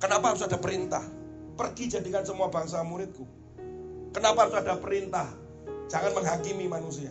kenapa 0.00 0.32
harus 0.32 0.48
ada 0.48 0.56
perintah 0.56 1.18
Pergi 1.58 1.90
jadikan 1.90 2.22
semua 2.22 2.46
bangsa 2.54 2.86
muridku. 2.86 3.26
Kenapa 4.14 4.46
harus 4.46 4.54
ada 4.54 4.78
perintah? 4.78 5.26
Jangan 5.90 6.14
menghakimi 6.14 6.70
manusia, 6.70 7.10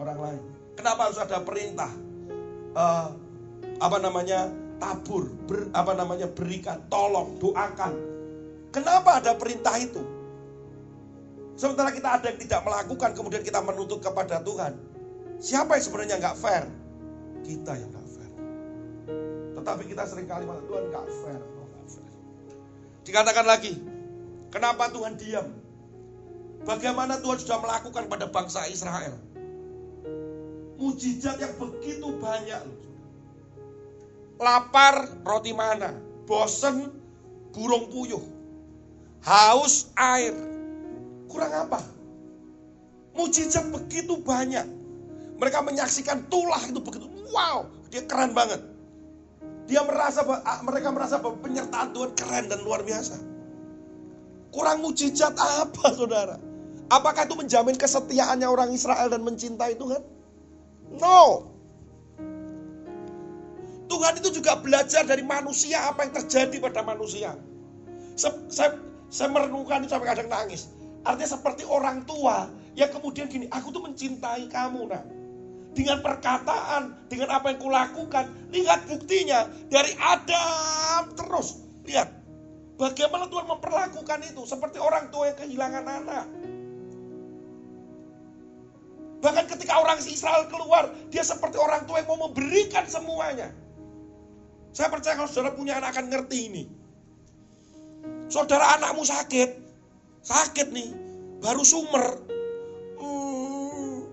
orang 0.00 0.16
lain. 0.16 0.42
Kenapa 0.72 1.12
harus 1.12 1.20
ada 1.20 1.44
perintah? 1.44 1.92
Uh, 2.72 3.12
apa 3.82 3.98
namanya? 3.98 4.46
Tabur, 4.78 5.30
ber, 5.50 5.70
apa 5.74 5.92
namanya? 5.98 6.30
Berikan, 6.30 6.78
tolong, 6.86 7.38
doakan. 7.42 7.94
Kenapa 8.70 9.18
ada 9.18 9.34
perintah 9.34 9.74
itu? 9.78 10.02
Sementara 11.58 11.92
kita 11.92 12.18
ada 12.18 12.26
yang 12.32 12.40
tidak 12.40 12.62
melakukan, 12.64 13.10
kemudian 13.12 13.42
kita 13.42 13.60
menuntut 13.60 14.00
kepada 14.00 14.40
Tuhan. 14.40 14.78
Siapa 15.42 15.76
yang 15.78 15.84
sebenarnya 15.84 16.16
nggak 16.22 16.38
fair? 16.38 16.64
Kita 17.42 17.74
yang 17.74 17.90
nggak 17.90 18.08
fair. 18.08 18.32
Tetapi 19.58 19.82
kita 19.90 20.02
sering 20.06 20.26
kali 20.30 20.46
Tuhan 20.46 20.84
nggak 20.88 21.06
fair. 21.22 21.42
Dikatakan 23.02 23.46
lagi, 23.46 23.74
kenapa 24.54 24.86
Tuhan 24.94 25.18
diam? 25.18 25.50
Bagaimana 26.62 27.18
Tuhan 27.18 27.38
sudah 27.42 27.58
melakukan 27.58 28.06
pada 28.06 28.30
bangsa 28.30 28.70
Israel? 28.70 29.18
Mujizat 30.78 31.42
yang 31.42 31.54
begitu 31.58 32.14
banyak. 32.22 32.62
Lapar, 34.42 35.22
roti 35.22 35.54
mana? 35.54 35.94
Bosen, 36.26 36.90
burung 37.54 37.86
puyuh. 37.94 38.18
Haus, 39.22 39.94
air. 39.94 40.34
Kurang 41.30 41.54
apa? 41.54 41.78
Mujizat 43.14 43.70
begitu 43.70 44.18
banyak. 44.18 44.66
Mereka 45.38 45.62
menyaksikan 45.62 46.26
tulah 46.26 46.58
itu 46.66 46.82
begitu. 46.82 47.06
Wow, 47.30 47.70
dia 47.94 48.02
keren 48.02 48.34
banget. 48.34 48.58
Dia 49.70 49.86
merasa 49.86 50.26
mereka 50.66 50.90
merasa 50.90 51.22
penyertaan 51.22 51.94
Tuhan 51.94 52.10
keren 52.18 52.50
dan 52.50 52.66
luar 52.66 52.82
biasa. 52.82 53.14
Kurang 54.50 54.82
mujizat 54.82 55.38
apa 55.38 55.86
saudara? 55.94 56.36
Apakah 56.90 57.24
itu 57.24 57.38
menjamin 57.38 57.78
kesetiaannya 57.78 58.44
orang 58.44 58.74
Israel 58.74 59.06
dan 59.06 59.22
mencintai 59.22 59.78
Tuhan? 59.78 60.02
No. 60.98 61.51
Tuhan 63.92 64.14
itu 64.24 64.40
juga 64.40 64.56
belajar 64.56 65.04
dari 65.04 65.20
manusia 65.20 65.92
apa 65.92 66.08
yang 66.08 66.16
terjadi 66.16 66.56
pada 66.64 66.80
manusia. 66.80 67.36
Saya, 68.16 68.40
saya, 69.12 69.28
merenungkan 69.28 69.84
itu 69.84 69.92
sampai 69.92 70.16
kadang 70.16 70.32
nangis. 70.32 70.72
Artinya 71.04 71.36
seperti 71.36 71.68
orang 71.68 72.08
tua 72.08 72.48
yang 72.72 72.88
kemudian 72.88 73.28
gini, 73.28 73.52
aku 73.52 73.68
tuh 73.68 73.84
mencintai 73.84 74.48
kamu 74.48 74.88
nak. 74.88 75.04
Dengan 75.72 76.04
perkataan, 76.04 77.08
dengan 77.08 77.32
apa 77.32 77.52
yang 77.52 77.60
kulakukan. 77.60 78.28
Lihat 78.52 78.88
buktinya 78.88 79.48
dari 79.68 79.92
Adam 79.96 81.16
terus. 81.16 81.64
Lihat, 81.88 82.22
Bagaimana 82.82 83.30
Tuhan 83.30 83.46
memperlakukan 83.46 84.18
itu 84.26 84.42
seperti 84.42 84.82
orang 84.82 85.06
tua 85.14 85.30
yang 85.30 85.38
kehilangan 85.38 85.84
anak. 85.86 86.26
Bahkan 89.22 89.44
ketika 89.54 89.78
orang 89.78 90.02
Israel 90.02 90.50
keluar, 90.50 90.90
dia 91.14 91.22
seperti 91.22 91.62
orang 91.62 91.86
tua 91.86 92.02
yang 92.02 92.10
mau 92.10 92.26
memberikan 92.26 92.82
semuanya. 92.90 93.54
Saya 94.72 94.88
percaya 94.88 95.14
kalau 95.20 95.28
saudara 95.28 95.52
punya 95.52 95.76
anak 95.76 95.92
akan 95.92 96.08
ngerti 96.08 96.38
ini. 96.48 96.64
Saudara 98.32 98.80
anakmu 98.80 99.04
sakit, 99.04 99.50
sakit 100.24 100.72
nih, 100.72 100.90
baru 101.44 101.60
sumer. 101.60 102.24
Hmm, 102.96 104.08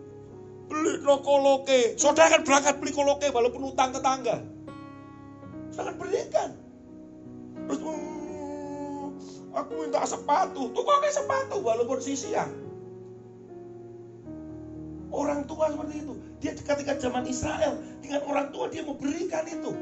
beli 0.67 0.99
no 0.99 1.23
koloke. 1.23 1.95
Saudara 1.95 2.35
akan 2.35 2.43
berangkat 2.43 2.75
beli 2.83 2.91
koloke 2.91 3.31
walaupun 3.31 3.71
utang 3.71 3.95
tetangga. 3.95 4.43
Saudara 5.71 5.95
berikan. 5.95 6.51
Terus 7.65 7.79
hmm, 7.79 8.19
Aku 9.55 9.71
minta 9.81 10.05
sepatu. 10.05 10.69
Kayak 10.69 11.15
sepatu 11.15 11.57
walaupun 11.63 11.97
sisia. 11.97 12.45
Orang 15.09 15.49
tua 15.49 15.73
seperti 15.73 16.05
itu. 16.05 16.13
Dia 16.37 16.53
ketika 16.53 16.93
zaman 17.01 17.25
Israel 17.25 17.81
dengan 17.99 18.21
orang 18.29 18.53
tua 18.53 18.69
dia 18.69 18.85
memberikan 18.85 19.41
itu. 19.49 19.73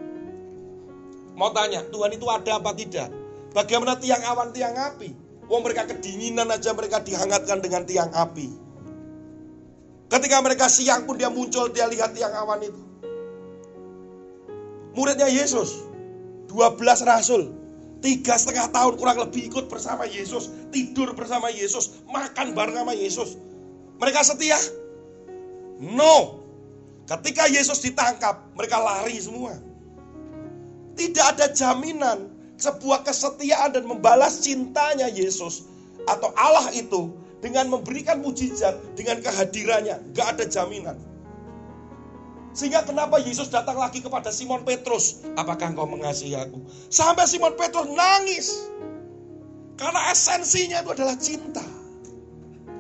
Mau 1.38 1.54
tanya, 1.54 1.86
Tuhan 1.88 2.12
itu 2.18 2.26
ada 2.26 2.58
apa 2.58 2.74
tidak? 2.74 3.14
Bagaimana 3.54 3.96
tiang 4.02 4.26
awan, 4.26 4.50
tiang 4.50 4.74
api? 4.74 5.14
Wong 5.48 5.62
mereka 5.64 5.88
kedinginan 5.88 6.50
aja 6.50 6.74
mereka 6.74 7.00
dihangatkan 7.00 7.62
dengan 7.62 7.86
tiang 7.86 8.10
api. 8.12 8.50
Ketika 10.10 10.42
mereka 10.42 10.66
siang 10.68 11.06
pun 11.06 11.16
dia 11.16 11.30
muncul, 11.30 11.70
dia 11.70 11.86
lihat 11.86 12.18
tiang 12.18 12.34
awan 12.34 12.66
itu. 12.66 12.82
Muridnya 14.98 15.30
Yesus, 15.30 15.86
12 16.50 17.06
rasul, 17.06 17.54
Tiga 17.98 18.38
setengah 18.38 18.70
tahun 18.70 18.94
kurang 19.02 19.18
lebih 19.18 19.50
ikut 19.50 19.66
bersama 19.74 20.06
Yesus. 20.06 20.54
Tidur 20.70 21.18
bersama 21.18 21.50
Yesus. 21.50 22.06
Makan 22.06 22.54
bareng 22.54 22.78
sama 22.78 22.94
Yesus. 22.94 23.42
Mereka 23.98 24.22
setia? 24.22 24.58
No. 25.82 26.46
Ketika 27.10 27.50
Yesus 27.50 27.82
ditangkap, 27.82 28.54
mereka 28.54 28.78
lari 28.78 29.18
semua. 29.18 29.58
Tidak 30.98 31.26
ada 31.38 31.54
jaminan 31.54 32.34
sebuah 32.58 33.06
kesetiaan 33.06 33.78
dan 33.78 33.86
membalas 33.86 34.42
cintanya 34.42 35.08
Yesus 35.14 35.70
atau 36.10 36.34
Allah 36.34 36.74
itu 36.74 37.14
dengan 37.40 37.70
memberikan 37.70 38.20
mujizat 38.20 38.74
dengan 38.98 39.22
kehadirannya. 39.22 40.02
Gak 40.18 40.28
ada 40.38 40.46
jaminan. 40.50 40.98
Sehingga 42.58 42.82
kenapa 42.82 43.22
Yesus 43.22 43.54
datang 43.54 43.78
lagi 43.78 44.02
kepada 44.02 44.34
Simon 44.34 44.66
Petrus? 44.66 45.22
Apakah 45.38 45.78
engkau 45.78 45.86
mengasihi 45.86 46.34
aku? 46.34 46.58
Sampai 46.90 47.30
Simon 47.30 47.54
Petrus 47.54 47.86
nangis. 47.94 48.50
Karena 49.78 50.10
esensinya 50.10 50.82
itu 50.82 50.90
adalah 50.98 51.14
cinta. 51.22 51.62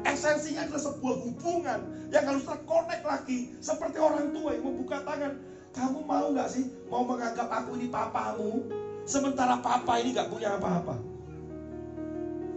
Esensinya 0.02 0.66
adalah 0.66 0.82
sebuah 0.82 1.16
hubungan 1.30 1.80
yang 2.10 2.26
harus 2.26 2.42
terkonek 2.42 3.06
lagi. 3.06 3.54
Seperti 3.62 4.02
orang 4.02 4.34
tua 4.34 4.58
yang 4.58 4.66
membuka 4.66 5.06
tangan. 5.06 5.38
Kamu 5.78 6.10
mau 6.10 6.34
gak 6.34 6.50
sih 6.50 6.66
mau 6.90 7.06
menganggap 7.06 7.46
aku 7.54 7.78
ini 7.78 7.88
papamu? 7.94 8.66
Sementara 9.06 9.62
papa 9.62 10.02
ini 10.02 10.18
gak 10.18 10.34
punya 10.34 10.58
apa-apa. 10.58 10.98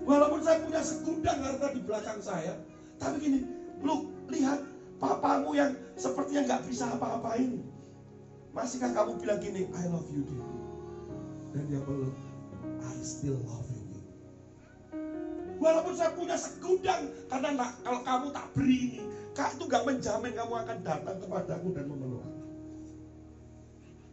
Walaupun 0.08 0.40
saya 0.40 0.64
punya 0.64 0.80
segudang 0.80 1.44
harta 1.44 1.68
di 1.76 1.80
belakang 1.84 2.18
saya. 2.24 2.56
Tapi 2.96 3.16
gini, 3.20 3.40
lu 3.84 4.08
lihat 4.32 4.64
Papamu 5.00 5.56
yang 5.56 5.72
sepertinya 5.96 6.44
nggak 6.44 6.62
bisa 6.68 6.92
apa-apain. 6.92 7.64
Masihkah 8.52 8.92
kamu 8.92 9.16
bilang 9.16 9.40
gini, 9.40 9.64
I 9.72 9.88
love 9.88 10.04
you 10.12 10.28
dear. 10.28 10.44
Dan 11.56 11.64
dia 11.72 11.80
peluk, 11.80 12.12
I 12.84 13.00
still 13.00 13.40
love 13.48 13.64
you. 13.72 13.80
Walaupun 15.56 15.96
saya 15.96 16.12
punya 16.12 16.36
segudang, 16.36 17.08
karena 17.32 17.56
nak, 17.56 17.80
kalau 17.80 18.00
kamu 18.04 18.26
tak 18.32 18.46
beri 18.52 18.76
ini, 18.92 19.00
kak 19.32 19.56
itu 19.56 19.64
gak 19.68 19.88
menjamin 19.88 20.32
kamu 20.36 20.54
akan 20.68 20.78
datang 20.84 21.16
kepadaku 21.20 21.68
dan 21.72 21.84
memeluk. 21.88 22.24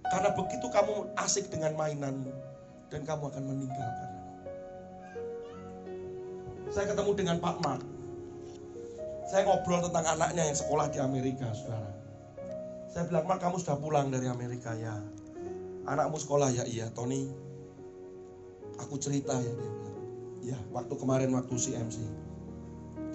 Karena 0.08 0.30
begitu 0.32 0.68
kamu 0.72 1.12
asik 1.20 1.52
dengan 1.52 1.76
mainanmu, 1.76 2.32
dan 2.88 3.04
kamu 3.04 3.28
akan 3.28 3.44
meninggalkan 3.44 4.10
Saya 6.68 6.92
ketemu 6.92 7.12
dengan 7.16 7.38
Pak 7.40 7.58
Mark. 7.64 7.84
Saya 9.28 9.48
ngobrol 9.48 9.84
tentang 9.84 10.04
anaknya 10.08 10.52
yang 10.52 10.56
sekolah 10.56 10.88
di 10.92 11.00
Amerika, 11.00 11.48
saudara. 11.56 11.92
Saya 12.92 13.08
bilang, 13.08 13.28
Mak 13.28 13.40
kamu 13.40 13.56
sudah 13.60 13.80
pulang 13.80 14.08
dari 14.12 14.28
Amerika 14.28 14.76
ya. 14.76 14.96
Anakmu 15.88 16.20
sekolah 16.20 16.52
ya, 16.52 16.64
iya. 16.68 16.92
Tony, 16.92 17.28
aku 18.80 19.00
cerita 19.00 19.36
ya 19.36 19.52
dia 19.52 19.72
bilang. 19.72 19.98
Ya, 20.44 20.60
waktu 20.72 20.94
kemarin 20.96 21.32
waktu 21.36 21.56
CMC. 21.56 22.04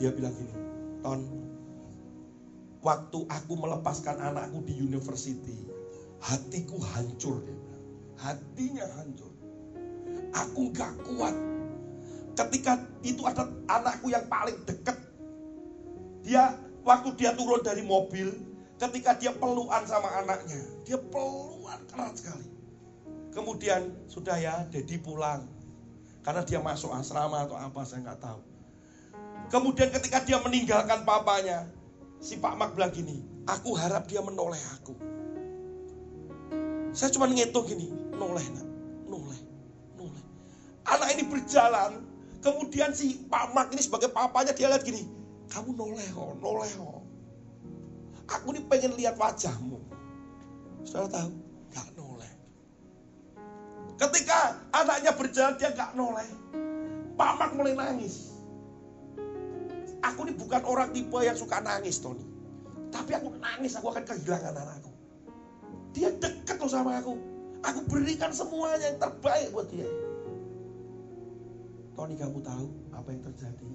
Dia 0.00 0.12
bilang 0.16 0.33
gini, 0.33 0.55
Ton, 1.05 1.20
waktu 2.85 3.18
aku 3.28 3.52
melepaskan 3.57 4.20
anakku 4.20 4.64
di 4.64 4.76
university, 4.76 5.71
hatiku 6.22 6.78
hancur 6.78 7.42
dia 7.42 7.52
bilang. 7.58 7.85
Hatinya 8.14 8.87
hancur. 8.96 9.32
Aku 10.32 10.70
gak 10.70 10.94
kuat. 11.02 11.35
Ketika 12.32 12.80
itu 13.04 13.20
ada 13.26 13.44
anakku 13.68 14.08
yang 14.08 14.24
paling 14.30 14.56
dekat 14.64 14.96
dia 16.22 16.54
waktu 16.87 17.12
dia 17.18 17.35
turun 17.35 17.61
dari 17.61 17.82
mobil, 17.82 18.30
ketika 18.78 19.18
dia 19.18 19.35
pelukan 19.35 19.82
sama 19.85 20.22
anaknya, 20.22 20.62
dia 20.87 20.96
pelukan 20.96 21.83
keras 21.90 22.23
sekali. 22.23 22.48
Kemudian 23.35 23.90
sudah 24.06 24.38
ya, 24.38 24.62
Dedi 24.70 25.02
pulang. 25.02 25.50
Karena 26.23 26.46
dia 26.46 26.62
masuk 26.62 26.94
asrama 26.94 27.42
atau 27.42 27.58
apa, 27.58 27.83
saya 27.83 28.06
nggak 28.06 28.20
tahu. 28.23 28.40
Kemudian 29.50 29.90
ketika 29.90 30.23
dia 30.23 30.38
meninggalkan 30.38 31.02
papanya, 31.02 31.66
si 32.23 32.38
Pak 32.38 32.54
Mak 32.54 32.79
bilang 32.79 32.94
gini, 32.94 33.27
aku 33.50 33.75
harap 33.75 34.06
dia 34.06 34.23
menoleh 34.23 34.60
aku. 34.79 34.94
Saya 36.92 37.08
cuma 37.16 37.24
ngitung 37.24 37.64
gini, 37.64 37.88
noleh 38.12 38.44
nak, 38.52 38.68
noleh, 39.08 39.40
noleh. 39.96 40.24
Anak 40.84 41.08
ini 41.16 41.24
berjalan, 41.24 42.04
kemudian 42.44 42.92
si 42.92 43.24
Pak 43.32 43.56
Mak 43.56 43.72
ini 43.72 43.80
sebagai 43.80 44.12
papanya 44.12 44.52
dia 44.52 44.68
lihat 44.68 44.84
gini, 44.84 45.08
kamu 45.48 45.72
noleho, 45.72 46.36
noleho. 46.36 47.00
Aku 48.28 48.52
ini 48.52 48.60
pengen 48.68 48.92
lihat 48.96 49.16
wajahmu. 49.16 49.80
Saudara 50.84 51.24
tahu? 51.24 51.30
Gak 51.72 51.88
noleh. 51.96 52.32
Ketika 53.96 54.60
anaknya 54.72 55.12
berjalan 55.16 55.56
dia 55.56 55.72
gak 55.72 55.96
noleh. 55.96 56.28
Pamak 57.16 57.56
mulai 57.56 57.76
nangis. 57.76 58.36
Aku 60.04 60.28
ini 60.28 60.32
bukan 60.36 60.60
orang 60.64 60.92
tipe 60.92 61.16
yang 61.24 61.36
suka 61.36 61.60
nangis, 61.60 62.00
Tony. 62.02 62.24
Tapi 62.92 63.16
aku 63.16 63.32
nangis, 63.40 63.76
aku 63.78 63.88
akan 63.92 64.04
kehilangan 64.04 64.52
anakku. 64.56 64.91
Dia 65.92 66.08
dekat 66.16 66.56
loh 66.56 66.70
sama 66.72 66.98
aku. 66.98 67.14
Aku 67.62 67.80
berikan 67.86 68.34
semuanya 68.34 68.90
yang 68.90 68.98
terbaik 68.98 69.54
buat 69.54 69.70
dia. 69.70 69.86
Tony 71.94 72.18
kamu 72.18 72.42
tahu 72.42 72.66
apa 72.90 73.08
yang 73.12 73.22
terjadi? 73.22 73.68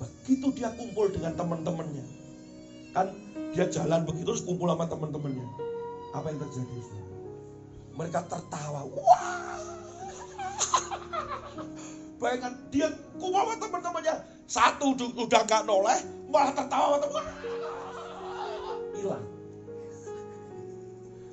Begitu 0.00 0.46
dia 0.56 0.72
kumpul 0.72 1.12
dengan 1.12 1.36
teman-temannya. 1.36 2.06
Kan 2.96 3.12
dia 3.52 3.68
jalan 3.68 4.08
begitu 4.08 4.32
terus 4.32 4.44
kumpul 4.46 4.72
sama 4.72 4.88
teman-temannya. 4.88 5.44
Apa 6.16 6.32
yang 6.32 6.40
terjadi? 6.48 6.78
Mereka 7.92 8.24
tertawa. 8.30 8.88
Wah. 8.88 9.60
Bayangkan 12.16 12.52
dia 12.72 12.88
kumpul 13.20 13.36
sama 13.36 13.54
teman-temannya. 13.60 14.14
Satu 14.46 14.94
udah 14.96 15.42
gak 15.44 15.66
noleh, 15.66 16.00
malah 16.30 16.54
tertawa. 16.54 17.02
Hilang. 18.96 19.35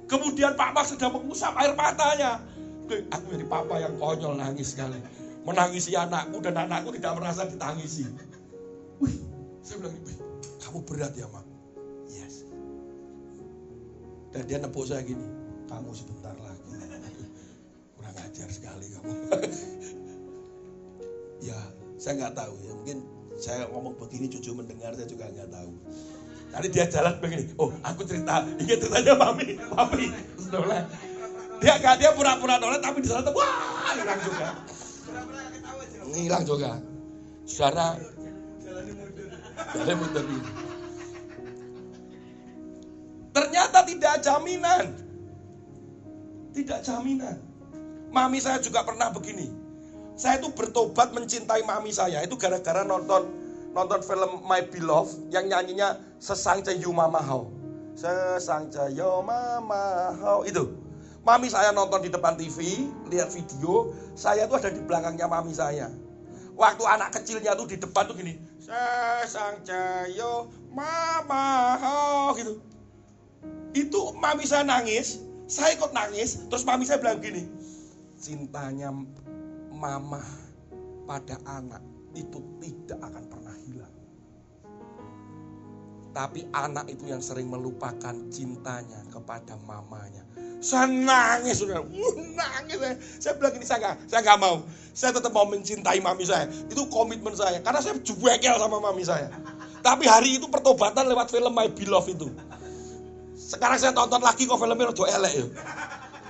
Kemudian 0.07 0.53
Papa 0.53 0.83
sedang 0.83 1.15
mengusap 1.15 1.55
air 1.59 1.73
matanya. 1.73 2.43
Aku 2.91 3.25
jadi 3.31 3.45
papa 3.47 3.79
yang 3.79 3.95
konyol 3.97 4.37
nangis 4.37 4.75
sekali. 4.75 4.99
Menangisi 5.47 5.95
anakku 5.95 6.43
dan 6.43 6.67
anakku 6.67 6.91
tidak 6.93 7.15
merasa 7.19 7.47
ditangisi. 7.47 8.07
Wih, 8.99 9.17
saya 9.63 9.81
bilang, 9.81 9.97
Wih, 10.03 10.17
kamu 10.61 10.79
berat 10.87 11.13
ya, 11.15 11.27
Mak. 11.31 11.45
Yes. 12.11 12.47
Dan 14.35 14.43
dia 14.47 14.57
nepuk 14.59 14.87
saya 14.87 15.03
gini, 15.03 15.25
kamu 15.67 15.89
sebentar 15.95 16.35
lagi. 16.37 16.69
Kurang 17.97 18.15
ajar 18.19 18.49
sekali 18.51 18.85
kamu. 18.93 19.11
ya, 21.49 21.59
saya 21.99 22.13
nggak 22.19 22.35
tahu 22.35 22.53
ya. 22.63 22.71
Mungkin 22.77 22.97
saya 23.39 23.67
ngomong 23.71 23.95
begini 23.99 24.29
cucu 24.31 24.53
mendengar 24.55 24.95
saya 24.95 25.07
juga 25.07 25.27
nggak 25.31 25.49
tahu. 25.51 25.71
Tadi 26.53 26.67
dia 26.69 26.85
jalan 26.85 27.17
begini, 27.17 27.49
oh 27.57 27.73
aku 27.81 28.05
cerita, 28.05 28.45
ini 28.45 28.77
ceritanya 28.77 29.17
mami, 29.17 29.57
mami, 29.73 30.13
dia 31.63 31.79
gak 31.81 31.95
dia 31.97 32.11
pura-pura 32.13 32.61
nolak 32.61 32.83
tapi 32.83 33.01
di 33.01 33.09
sana 33.09 33.31
wah 33.33 33.95
hilang 33.97 34.21
juga. 34.21 34.47
Hilang 36.13 36.43
juga. 36.45 36.71
Saudara, 37.49 37.97
jalan 39.73 39.95
mundur. 39.97 40.23
Ternyata 43.33 43.79
tidak 43.89 44.15
jaminan. 44.21 44.85
Tidak 46.53 46.79
jaminan. 46.85 47.37
Mami 48.13 48.37
saya 48.37 48.61
juga 48.61 48.85
pernah 48.85 49.09
begini. 49.09 49.49
Saya 50.13 50.37
itu 50.37 50.53
bertobat 50.53 51.15
mencintai 51.17 51.65
mami 51.65 51.89
saya. 51.89 52.21
Itu 52.21 52.37
gara-gara 52.37 52.85
nonton 52.85 53.25
nonton 53.73 53.99
film 54.05 54.45
My 54.45 54.61
Beloved 54.69 55.33
yang 55.33 55.49
nyanyinya 55.49 55.97
Sesang 56.23 56.63
Cayu 56.63 56.95
Mama 56.95 57.19
How 57.19 57.51
itu. 60.47 60.71
Mami 61.27 61.51
saya 61.51 61.75
nonton 61.75 61.99
di 61.99 62.07
depan 62.07 62.39
TV, 62.39 62.87
lihat 63.11 63.27
video, 63.35 63.91
saya 64.15 64.47
tuh 64.47 64.55
ada 64.55 64.71
di 64.71 64.79
belakangnya 64.79 65.27
mami 65.27 65.51
saya. 65.51 65.91
Waktu 66.55 66.83
anak 66.87 67.11
kecilnya 67.19 67.59
tuh 67.59 67.67
di 67.67 67.75
depan 67.75 68.07
tuh 68.07 68.15
gini, 68.15 68.39
Sesang 68.55 69.67
Cayo 69.67 70.47
Mama 70.71 71.75
How 71.75 72.31
gitu. 72.39 72.63
Itu 73.75 74.15
mami 74.15 74.47
saya 74.47 74.63
nangis, 74.63 75.19
saya 75.51 75.75
ikut 75.75 75.91
nangis, 75.91 76.47
terus 76.47 76.63
mami 76.63 76.87
saya 76.87 77.03
bilang 77.03 77.19
gini, 77.19 77.51
cintanya 78.15 78.95
mama 79.75 80.23
pada 81.03 81.35
anak 81.51 81.83
itu 82.15 82.39
tidak 82.63 83.11
akan 83.11 83.23
pernah. 83.27 83.42
Tapi 86.13 86.45
anak 86.53 86.93
itu 86.93 87.09
yang 87.09 87.25
sering 87.25 87.49
melupakan 87.49 88.13
cintanya 88.29 89.01
kepada 89.09 89.57
mamanya. 89.65 90.21
Saya 90.61 90.87
nangis, 90.87 91.59
sudah 91.59 91.81
nangis 92.37 92.77
saya. 92.77 92.95
Saya 93.19 93.33
bilang 93.35 93.53
ini 93.57 93.65
saya 93.65 93.79
nggak, 93.81 93.95
saya 94.07 94.21
nggak 94.21 94.39
mau. 94.39 94.55
Saya 94.93 95.11
tetap 95.17 95.33
mau 95.33 95.49
mencintai 95.49 95.99
mami 95.99 96.23
saya. 96.23 96.45
Itu 96.69 96.85
komitmen 96.87 97.33
saya, 97.33 97.59
karena 97.65 97.81
saya 97.81 97.97
juwekel 97.99 98.55
sama 98.61 98.77
mami 98.77 99.01
saya. 99.03 99.27
Tapi 99.83 100.07
hari 100.07 100.39
itu 100.39 100.47
pertobatan 100.47 101.09
lewat 101.09 101.33
film 101.33 101.51
My 101.51 101.67
Beloved 101.67 102.15
itu. 102.15 102.29
Sekarang 103.35 103.75
saya 103.75 103.91
tonton 103.91 104.23
lagi 104.23 104.47
kok 104.47 104.55
filmnya 104.55 104.93
udah 104.93 105.07
elek 105.19 105.33
ya. 105.33 105.45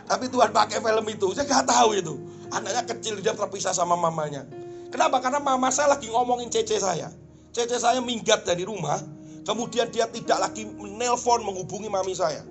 Tapi 0.09 0.25
Tuhan 0.31 0.49
pakai 0.49 0.79
film 0.81 1.05
itu, 1.11 1.27
saya 1.35 1.45
nggak 1.45 1.67
tahu 1.69 1.89
itu. 1.93 2.13
Anaknya 2.49 2.83
kecil 2.87 3.19
dia 3.19 3.35
terpisah 3.35 3.75
sama 3.75 3.99
mamanya. 3.99 4.47
Kenapa? 4.89 5.21
Karena 5.21 5.43
mama 5.43 5.69
saya 5.69 5.93
lagi 5.93 6.09
ngomongin 6.09 6.49
cece 6.49 6.81
saya. 6.81 7.11
Cece 7.53 7.77
saya 7.77 8.01
minggat 8.01 8.41
dari 8.45 8.65
rumah, 8.65 8.97
kemudian 9.43 9.87
dia 9.91 10.07
tidak 10.09 10.39
lagi 10.39 10.67
menelpon 10.67 11.43
menghubungi 11.43 11.87
mami 11.87 12.15
saya. 12.15 12.43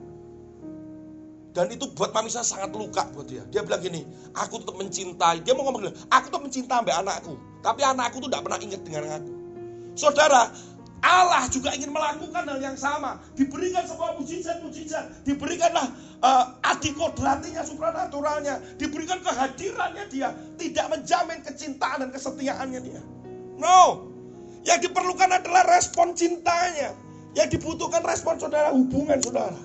Dan 1.53 1.69
itu 1.69 1.85
buat 1.93 2.17
mami 2.17 2.33
saya 2.33 2.49
sangat 2.49 2.73
luka 2.73 3.05
buat 3.13 3.29
dia. 3.29 3.45
Dia 3.53 3.61
bilang 3.61 3.85
gini, 3.85 4.09
aku 4.33 4.65
tetap 4.65 4.77
mencintai. 4.81 5.45
Dia 5.45 5.53
mau 5.53 5.69
ngomong 5.69 5.93
aku 6.09 6.25
tetap 6.33 6.41
mencintai 6.41 6.81
sampai 6.81 6.97
anakku. 6.97 7.37
Tapi 7.61 7.81
anakku 7.85 8.25
tuh 8.25 8.29
tidak 8.33 8.49
pernah 8.49 8.61
ingat 8.65 8.81
dengan 8.89 9.03
aku. 9.21 9.33
Saudara, 9.93 10.49
Allah 11.03 11.51
juga 11.51 11.75
ingin 11.77 11.93
melakukan 11.93 12.47
hal 12.47 12.57
yang 12.63 12.79
sama. 12.79 13.21
Diberikan 13.37 13.85
sebuah 13.85 14.17
mujizat-mujizat. 14.23 15.27
Diberikanlah 15.29 15.93
uh, 16.25 16.57
adikodratinya, 16.65 17.67
supranaturalnya. 17.67 18.63
Diberikan 18.81 19.21
kehadirannya 19.21 20.09
dia. 20.09 20.33
Tidak 20.57 20.87
menjamin 20.89 21.45
kecintaan 21.45 22.07
dan 22.07 22.11
kesetiaannya 22.15 22.81
dia. 22.81 23.03
No. 23.61 24.09
Yang 24.63 24.91
diperlukan 24.91 25.31
adalah 25.31 25.67
respon 25.67 26.15
cintanya. 26.15 26.95
Yang 27.35 27.59
dibutuhkan 27.59 28.03
respon 28.07 28.39
saudara, 28.39 28.71
hubungan 28.71 29.19
saudara. 29.19 29.59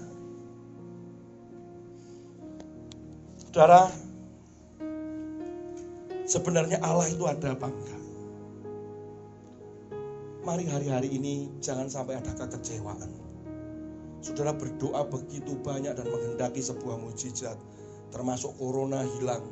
Saudara, 3.48 3.82
sebenarnya 6.26 6.82
Allah 6.82 7.08
itu 7.10 7.24
ada 7.30 7.54
apa 7.54 7.70
enggak? 7.70 8.02
Mari 10.48 10.64
hari-hari 10.72 11.10
ini 11.12 11.52
jangan 11.60 11.91
sampai 11.91 12.18
ada 12.18 12.32
kekecewaan. 12.32 13.12
Saudara 14.24 14.56
berdoa 14.56 15.04
begitu 15.06 15.60
banyak 15.60 15.93
dan 15.93 16.08
menghendaki 16.08 16.64
sebuah 16.64 16.98
mujizat, 16.98 17.60
termasuk 18.10 18.56
corona 18.56 19.04
hilang. 19.18 19.43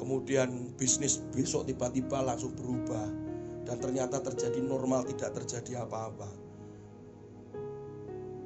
Kemudian 0.00 0.72
bisnis 0.80 1.20
besok 1.36 1.68
tiba-tiba 1.68 2.24
langsung 2.24 2.56
berubah 2.56 3.29
dan 3.70 3.78
ternyata 3.78 4.18
terjadi 4.18 4.58
normal, 4.66 5.06
tidak 5.06 5.38
terjadi 5.38 5.86
apa-apa. 5.86 6.26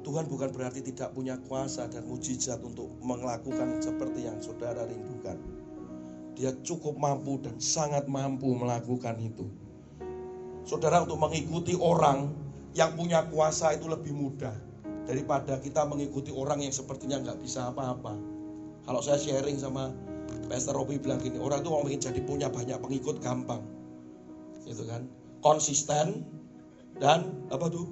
Tuhan 0.05 0.29
bukan 0.29 0.53
berarti 0.53 0.85
tidak 0.85 1.17
punya 1.17 1.41
kuasa 1.49 1.89
dan 1.89 2.05
mujizat 2.05 2.61
untuk 2.61 2.93
melakukan 3.01 3.81
seperti 3.81 4.29
yang 4.29 4.37
saudara 4.37 4.85
rindukan. 4.85 5.41
Dia 6.37 6.53
cukup 6.61 6.93
mampu 7.01 7.41
dan 7.41 7.57
sangat 7.57 8.05
mampu 8.05 8.53
melakukan 8.53 9.17
itu. 9.17 9.49
Saudara 10.61 11.01
untuk 11.01 11.17
mengikuti 11.17 11.73
orang 11.73 12.29
yang 12.77 12.93
punya 12.93 13.25
kuasa 13.25 13.73
itu 13.73 13.89
lebih 13.89 14.13
mudah 14.13 14.53
daripada 15.09 15.57
kita 15.57 15.89
mengikuti 15.89 16.29
orang 16.29 16.61
yang 16.61 16.69
sepertinya 16.69 17.17
nggak 17.25 17.41
bisa 17.41 17.73
apa-apa. 17.73 18.13
Kalau 18.85 19.01
saya 19.01 19.17
sharing 19.17 19.57
sama 19.57 19.89
Pastor 20.45 20.77
Robi 20.77 21.01
bilang 21.01 21.17
gini, 21.17 21.41
orang 21.41 21.65
itu 21.65 21.69
mau 21.73 21.81
ingin 21.89 22.13
jadi 22.13 22.21
punya 22.21 22.53
banyak 22.53 22.77
pengikut 22.77 23.17
gampang, 23.25 23.65
gitu 24.65 24.83
kan? 24.89 25.05
Konsisten 25.45 26.25
dan 26.97 27.29
apa 27.53 27.69
tuh? 27.69 27.85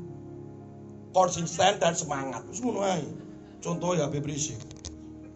Konsisten 1.14 1.78
dan 1.78 1.94
semangat. 1.94 2.42
Semua 2.50 2.98
Contoh 3.64 3.96
ya 3.96 4.12
Bebrisi. 4.12 4.60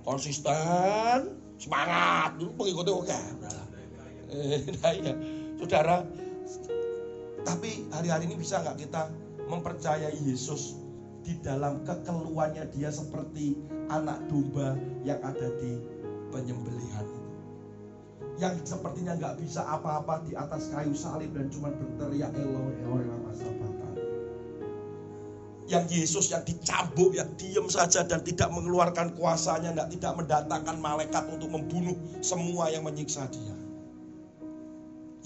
Konsisten, 0.04 1.38
semangat, 1.56 2.36
dulu 2.36 2.64
pengikutnya 2.64 2.94
oke. 2.96 3.20
Nah, 3.40 3.64
iya. 5.00 5.14
Saudara, 5.56 6.04
tapi 7.48 7.88
hari-hari 7.92 8.28
ini 8.28 8.36
bisa 8.36 8.60
nggak 8.60 8.84
kita 8.84 9.08
mempercayai 9.48 10.20
Yesus 10.28 10.76
di 11.24 11.40
dalam 11.44 11.84
kekeluarnya 11.84 12.72
dia 12.72 12.92
seperti 12.92 13.56
anak 13.92 14.28
domba 14.32 14.76
yang 15.08 15.20
ada 15.24 15.48
di 15.60 15.80
penyembelihan. 16.32 17.27
Yang 18.38 18.70
sepertinya 18.70 19.18
nggak 19.18 19.42
bisa 19.42 19.66
apa-apa 19.66 20.22
di 20.30 20.38
atas 20.38 20.70
kayu 20.70 20.94
salib 20.94 21.34
dan 21.34 21.50
cuma 21.50 21.74
berteriak 21.74 22.30
Eloi 22.38 22.74
Eloi 22.86 23.04
lama 23.10 23.32
sabatan. 23.34 23.94
Yang 25.68 25.86
Yesus 25.92 26.26
yang 26.32 26.46
dicambuk, 26.48 27.12
yang 27.18 27.28
diem 27.36 27.68
saja 27.68 28.06
dan 28.08 28.24
tidak 28.24 28.48
mengeluarkan 28.54 29.18
kuasanya, 29.20 29.76
tidak 29.90 30.14
mendatangkan 30.16 30.78
malaikat 30.80 31.28
untuk 31.28 31.52
membunuh 31.52 31.98
semua 32.24 32.72
yang 32.72 32.88
menyiksa 32.88 33.28
dia. 33.28 33.58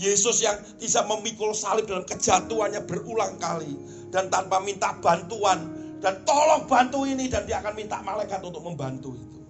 Yesus 0.01 0.41
yang 0.41 0.57
bisa 0.81 1.05
memikul 1.05 1.53
salib 1.53 1.85
dalam 1.85 2.07
kejatuhannya 2.09 2.89
berulang 2.89 3.37
kali 3.37 3.77
dan 4.09 4.33
tanpa 4.33 4.57
minta 4.63 4.97
bantuan 4.97 5.69
dan 6.01 6.25
tolong 6.25 6.65
bantu 6.65 7.05
ini 7.05 7.29
dan 7.29 7.45
dia 7.45 7.61
akan 7.61 7.77
minta 7.77 8.01
malaikat 8.01 8.41
untuk 8.41 8.65
membantu 8.65 9.13
itu. 9.13 9.40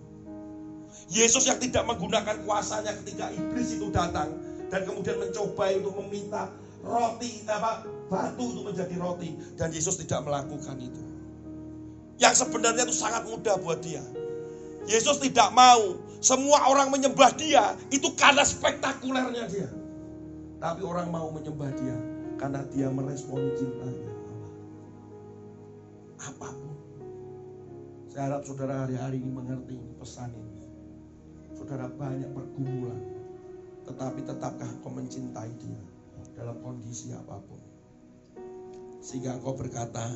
Yesus 1.11 1.43
yang 1.43 1.59
tidak 1.59 1.83
menggunakan 1.83 2.39
kuasanya 2.47 2.95
ketika 3.03 3.27
iblis 3.35 3.75
itu 3.75 3.91
datang 3.91 4.31
dan 4.71 4.87
kemudian 4.87 5.19
mencoba 5.19 5.67
untuk 5.75 5.93
meminta 6.07 6.47
roti 6.81 7.43
apa 7.51 7.83
batu 8.07 8.55
itu 8.55 8.61
menjadi 8.63 8.95
roti 8.95 9.35
dan 9.59 9.75
Yesus 9.75 9.99
tidak 9.99 10.23
melakukan 10.23 10.79
itu. 10.79 11.03
Yang 12.15 12.47
sebenarnya 12.47 12.87
itu 12.87 12.95
sangat 12.95 13.27
mudah 13.27 13.59
buat 13.59 13.83
dia. 13.83 13.99
Yesus 14.87 15.19
tidak 15.19 15.51
mau 15.51 15.99
semua 16.23 16.63
orang 16.71 16.87
menyembah 16.87 17.35
dia 17.35 17.75
itu 17.91 18.07
karena 18.15 18.47
spektakulernya 18.47 19.45
dia. 19.51 19.69
Tapi 20.63 20.79
orang 20.85 21.11
mau 21.11 21.27
menyembah 21.27 21.75
dia 21.75 21.97
karena 22.39 22.63
dia 22.71 22.87
merespon 22.87 23.51
cintanya. 23.59 24.11
Apa 26.23 26.55
pun. 26.55 26.77
Saya 28.07 28.31
harap 28.31 28.41
saudara 28.47 28.87
hari-hari 28.87 29.19
ini 29.19 29.31
mengerti 29.33 29.75
pesan 29.99 30.31
ini. 30.31 30.50
Saudara 31.61 31.85
banyak 31.93 32.33
pergumulan. 32.33 32.97
Tetapi 33.85 34.25
tetapkah 34.25 34.65
kau 34.81 34.89
mencintai 34.89 35.53
dia 35.61 35.77
dalam 36.33 36.57
kondisi 36.57 37.13
apa 37.13 37.37
pun. 37.37 37.61
Sehingga 38.97 39.37
engkau 39.37 39.53
berkata, 39.53 40.09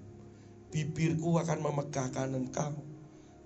Bibirku 0.69 1.41
akan 1.41 1.59
memegahkan 1.65 2.37
engkau. 2.37 2.85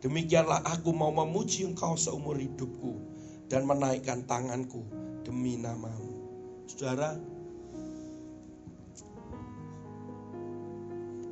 Demikianlah 0.04 0.68
aku 0.68 0.92
mau 0.92 1.16
memuji 1.16 1.64
engkau 1.64 1.96
seumur 1.96 2.36
hidupku 2.36 3.00
dan 3.48 3.64
menaikkan 3.64 4.28
tanganku 4.28 4.84
demi 5.24 5.56
namamu. 5.56 6.28
Saudara, 6.68 7.16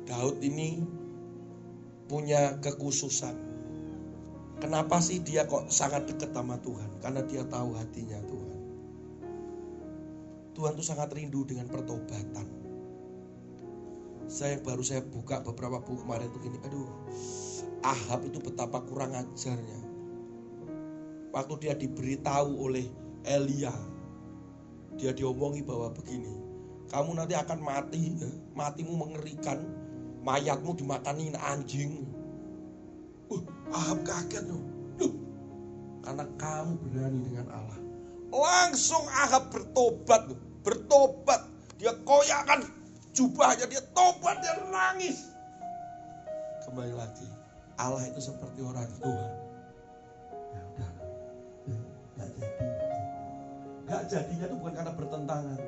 Daud 0.08 0.40
ini 0.40 0.80
punya 2.08 2.56
kekhususan 2.64 3.50
Kenapa 4.60 5.00
sih 5.00 5.24
dia 5.24 5.48
kok 5.48 5.72
sangat 5.72 6.04
dekat 6.04 6.36
sama 6.36 6.60
Tuhan? 6.60 7.00
Karena 7.00 7.24
dia 7.24 7.40
tahu 7.48 7.72
hatinya 7.80 8.20
Tuhan. 8.28 8.39
Tuhan 10.60 10.76
tuh 10.76 10.84
sangat 10.84 11.08
rindu 11.16 11.40
dengan 11.48 11.72
pertobatan. 11.72 12.44
Saya 14.28 14.60
baru 14.60 14.84
saya 14.84 15.00
buka 15.00 15.40
beberapa 15.40 15.80
buku 15.80 16.04
kemarin 16.04 16.28
tuh 16.36 16.40
gini, 16.44 16.60
aduh, 16.60 16.84
Ahab 17.80 18.28
itu 18.28 18.44
betapa 18.44 18.84
kurang 18.84 19.16
ajarnya. 19.16 19.80
Waktu 21.32 21.54
dia 21.64 21.72
diberitahu 21.72 22.60
oleh 22.60 22.84
Elia, 23.24 23.72
dia 25.00 25.16
diomongi 25.16 25.64
bahwa 25.64 25.96
begini, 25.96 26.28
kamu 26.92 27.16
nanti 27.16 27.40
akan 27.40 27.58
mati, 27.64 28.20
ya. 28.20 28.28
matimu 28.52 29.00
mengerikan, 29.00 29.64
mayatmu 30.20 30.76
dimakanin 30.76 31.40
anjing. 31.40 32.04
Uh, 33.32 33.40
Ahab 33.72 34.04
kaget 34.04 34.44
loh. 34.44 34.60
Loh, 35.00 35.14
karena 36.04 36.28
kamu 36.36 36.76
berani 36.84 37.18
dengan 37.32 37.48
Allah. 37.48 37.80
Langsung 38.28 39.08
Ahab 39.08 39.48
bertobat 39.48 40.28
loh. 40.28 40.49
Bertobat. 40.62 41.40
Dia 41.80 41.92
koyakan 42.04 42.66
jubahnya. 43.16 43.64
Dia 43.68 43.82
tobat. 43.96 44.40
Dia 44.44 44.54
nangis. 44.68 45.32
Kembali 46.66 46.94
lagi. 46.94 47.26
Allah 47.80 48.04
itu 48.04 48.20
seperti 48.20 48.60
orang 48.60 48.88
tua. 49.00 49.24
Ya. 50.76 50.88
Gak 52.20 52.30
jadi. 52.36 52.68
Jadinya 54.10 54.44
itu 54.50 54.56
bukan 54.60 54.74
karena 54.76 54.92
bertentangan. 54.92 55.60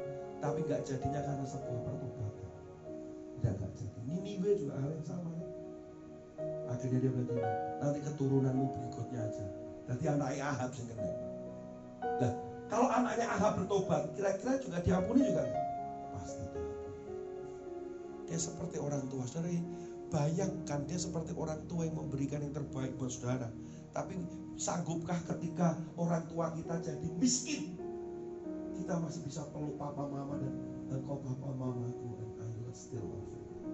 Tapi 0.42 0.58
gak 0.66 0.82
jadinya 0.84 1.20
karena 1.22 1.44
sebuah 1.46 1.80
pertobatan. 1.86 2.50
Tidak 3.38 3.54
gak 3.56 3.72
jadi. 3.78 3.98
Niniwe 4.10 4.50
juga 4.60 4.74
hal 4.82 4.90
yang 4.92 5.06
sama. 5.06 5.32
Akhirnya 6.68 6.98
dia 7.04 7.12
bilang 7.12 7.38
nanti 7.78 7.98
keturunanmu 8.02 8.64
berikutnya 8.74 9.20
aja. 9.22 9.44
Nanti 9.86 10.04
anaknya 10.08 10.44
Ahab 10.50 10.70
sing 10.74 10.86
kena. 10.88 11.04
Nah, 12.22 12.32
kalau 12.72 12.88
anaknya 12.88 13.28
Ahab 13.28 13.60
bertobat, 13.60 14.16
kira-kira 14.16 14.56
juga 14.64 14.80
diampuni 14.80 15.28
juga? 15.28 15.44
Pasti 16.16 16.40
Dia 18.24 18.38
seperti 18.40 18.80
orang 18.80 19.04
tua. 19.12 19.28
Saudara, 19.28 19.52
bayangkan 20.08 20.80
dia 20.88 20.96
seperti 20.96 21.36
orang 21.36 21.60
tua 21.68 21.84
yang 21.84 22.00
memberikan 22.00 22.40
yang 22.40 22.56
terbaik 22.56 22.96
buat 22.96 23.12
saudara. 23.12 23.52
Tapi 23.92 24.16
sanggupkah 24.56 25.20
ketika 25.36 25.76
orang 26.00 26.24
tua 26.32 26.48
kita 26.56 26.80
jadi 26.80 27.08
miskin? 27.20 27.76
Kita 28.80 28.96
masih 29.04 29.20
bisa 29.28 29.44
peluk 29.52 29.76
papa 29.76 30.08
mama 30.08 30.40
dan 30.40 30.56
engkau 30.88 31.20
papa 31.20 31.52
mamaku 31.52 32.08
dan 32.16 32.28
I 32.40 32.48
will 32.56 32.72
still 32.72 33.04
love 33.04 33.28
you. 33.36 33.68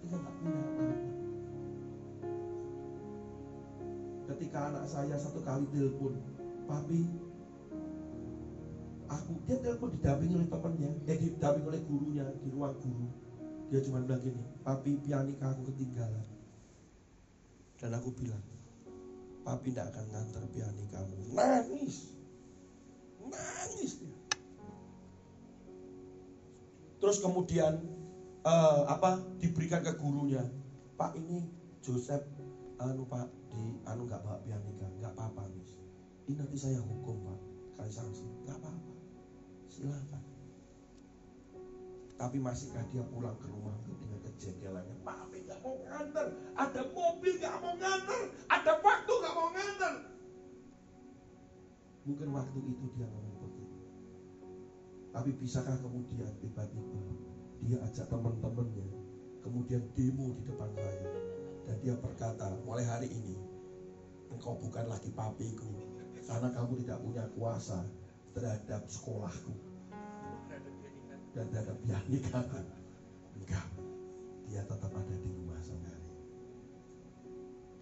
Ketika 0.00 0.16
tak 0.24 0.32
punya 0.40 0.56
apa-apa 0.56 1.14
ketika 4.24 4.72
anak 4.72 4.88
saya 4.88 5.16
satu 5.20 5.44
kali 5.44 5.68
telepon, 5.68 6.16
papi, 6.64 7.04
aku 9.14 9.38
dia 9.46 9.56
telepon 9.62 9.94
didampingi 9.94 10.34
oleh 10.34 10.48
temannya, 10.50 10.90
eh 11.06 11.18
didampingi 11.18 11.68
oleh 11.70 11.82
gurunya 11.86 12.24
di 12.42 12.48
ruang 12.50 12.74
guru. 12.82 13.06
Dia 13.70 13.80
cuma 13.86 14.02
bilang 14.02 14.22
gini, 14.22 14.42
papi 14.66 14.90
pianika 15.00 15.54
aku 15.54 15.70
ketinggalan. 15.72 16.26
Dan 17.78 17.90
aku 17.94 18.10
bilang, 18.14 18.42
papi 19.46 19.72
tidak 19.72 19.94
akan 19.94 20.04
ngantar 20.10 20.42
kamu. 20.90 21.14
Nangis, 21.34 21.96
nangis 23.22 23.92
dia. 24.02 24.16
Terus 27.02 27.18
kemudian 27.20 27.82
uh, 28.42 28.88
apa 28.88 29.22
diberikan 29.38 29.84
ke 29.84 29.92
gurunya, 29.96 30.44
Pak 30.94 31.18
ini 31.18 31.44
Joseph, 31.84 32.24
anu 32.80 33.04
Pak 33.06 33.28
di 33.54 33.78
anu 33.86 34.02
nggak 34.06 34.20
bawa 34.26 34.38
pianika 34.42 34.86
nggak 34.98 35.12
apa-apa 35.14 35.46
ini 36.26 36.40
nanti 36.40 36.56
saya 36.56 36.80
hukum 36.80 37.20
pak 37.22 37.38
kasih 37.78 37.94
sanksi 38.00 38.24
nggak 38.48 38.56
apa-apa 38.58 38.93
silakan 39.74 40.22
tapi 42.14 42.38
masihkah 42.38 42.80
dia 42.94 43.02
pulang 43.10 43.34
ke 43.42 43.50
rumah 43.50 43.74
dengan 43.98 44.22
kejengkelannya? 44.22 44.96
Papi 45.02 45.44
nggak 45.50 45.58
mau 45.66 45.76
nganter. 45.82 46.26
Ada 46.54 46.82
mobil 46.94 47.34
nggak 47.42 47.56
mau 47.58 47.74
nganter. 47.74 48.22
Ada 48.46 48.72
waktu 48.78 49.12
nggak 49.12 49.34
mau 49.34 49.48
nganter. 49.50 49.94
Mungkin 52.06 52.28
waktu 52.30 52.58
itu 52.70 52.84
dia 52.94 53.06
ngomong 53.10 53.36
begitu. 53.42 53.76
Tapi 55.10 55.30
bisakah 55.42 55.76
kemudian 55.82 56.30
tiba-tiba 56.38 57.00
dia 57.64 57.78
ajak 57.82 58.06
teman-temannya 58.08 58.88
kemudian 59.42 59.82
demo 59.98 60.38
di 60.38 60.42
depan 60.46 60.70
saya? 60.78 61.10
Dan 61.66 61.76
dia 61.82 61.94
berkata 61.98 62.56
mulai 62.62 62.86
hari 62.86 63.10
ini 63.10 63.34
engkau 64.30 64.54
bukan 64.54 64.86
lagi 64.86 65.10
papiku. 65.10 65.68
Karena 66.24 66.48
kamu 66.54 66.80
tidak 66.86 66.98
punya 67.04 67.24
kuasa 67.34 67.84
terhadap 68.34 68.82
sekolahku. 68.90 69.54
Dan 71.34 71.50
terhadap 71.50 71.78
pianikaku 71.82 72.62
enggak. 73.42 73.66
Dia 74.46 74.62
tetap 74.62 74.92
ada 74.94 75.14
di 75.18 75.28
rumah 75.34 75.58
saudari. 75.62 76.10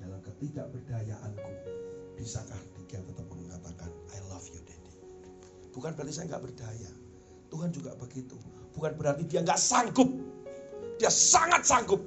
Dalam 0.00 0.20
ketidakberdayaanku 0.24 1.52
bisakah 2.16 2.60
dia 2.88 3.00
tetap 3.00 3.24
mengatakan 3.28 3.88
I 4.12 4.20
love 4.28 4.44
you 4.52 4.60
daddy. 4.64 4.92
Bukan 5.72 5.96
berarti 5.96 6.12
saya 6.12 6.32
nggak 6.32 6.44
berdaya. 6.44 6.92
Tuhan 7.52 7.68
juga 7.72 7.92
begitu. 7.96 8.36
Bukan 8.72 8.96
berarti 8.96 9.28
dia 9.28 9.44
nggak 9.44 9.60
sanggup. 9.60 10.08
Dia 10.96 11.12
sangat 11.12 11.64
sanggup. 11.68 12.00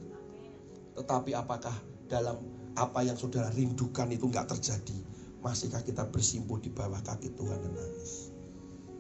Tetapi 0.98 1.34
apakah 1.38 1.74
dalam 2.10 2.42
apa 2.74 3.06
yang 3.06 3.18
saudara 3.18 3.54
rindukan 3.54 4.10
itu 4.10 4.26
nggak 4.26 4.50
terjadi? 4.58 4.98
Masihkah 5.46 5.86
kita 5.86 6.10
bersimpuh 6.10 6.58
di 6.58 6.74
bawah 6.74 6.98
kaki 7.06 7.34
Tuhan 7.38 7.62
dan 7.62 7.74
nangis? 7.78 8.35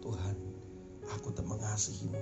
Tuhan, 0.05 0.37
aku 1.09 1.33
tak 1.33 1.49
mengasihimu 1.49 2.21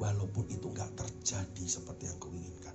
walaupun 0.00 0.48
itu 0.48 0.72
nggak 0.72 0.96
terjadi 0.96 1.64
seperti 1.68 2.08
yang 2.08 2.16
kau 2.16 2.32
inginkan. 2.32 2.72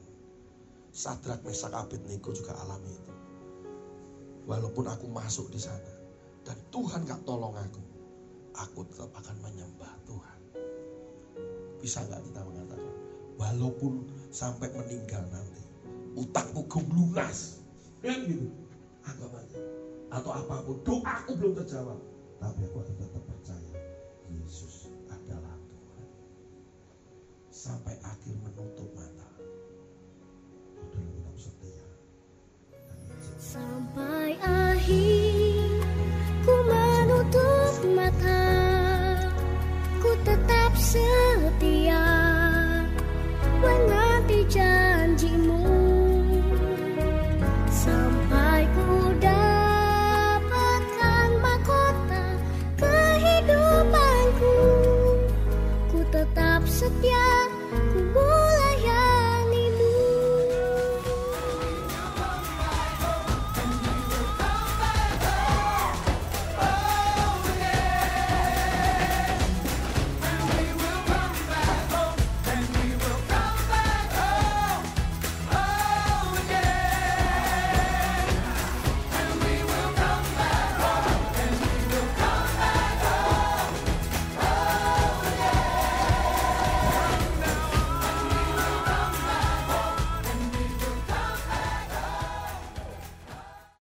Sadrak 0.93 1.41
Mesak 1.41 1.73
Abednego 1.73 2.29
juga 2.29 2.53
alami 2.61 2.93
itu. 2.93 3.13
Walaupun 4.45 4.85
aku 4.85 5.09
masuk 5.09 5.49
di 5.49 5.57
sana 5.57 5.91
dan 6.45 6.55
Tuhan 6.69 7.09
nggak 7.09 7.25
tolong 7.25 7.57
aku, 7.57 7.81
aku 8.53 8.85
tetap 8.93 9.09
akan 9.17 9.35
menyembah 9.41 9.97
Tuhan. 10.05 10.39
Bisa 11.81 12.05
nggak 12.05 12.21
kita 12.29 12.45
mengatakan, 12.45 12.93
walaupun 13.41 14.05
sampai 14.29 14.69
meninggal 14.77 15.25
nanti, 15.33 15.65
utangku 16.13 16.79
lunas, 16.93 17.65
Kan 18.05 18.21
gitu. 18.29 18.47
Anggap 19.01 19.31
aja. 19.33 19.59
Atau 20.13 20.31
apa 20.31 20.61
pun. 20.61 20.77
Doaku 20.85 21.31
belum 21.41 21.53
terjawab. 21.57 21.97
Tapi 22.37 22.61
aku 22.69 22.77
akan 22.85 22.95
tetap. 23.01 23.24
Yesus 24.45 24.93
adalah 25.09 25.57
Tuhan. 25.73 26.05
Sampai. 27.49 27.94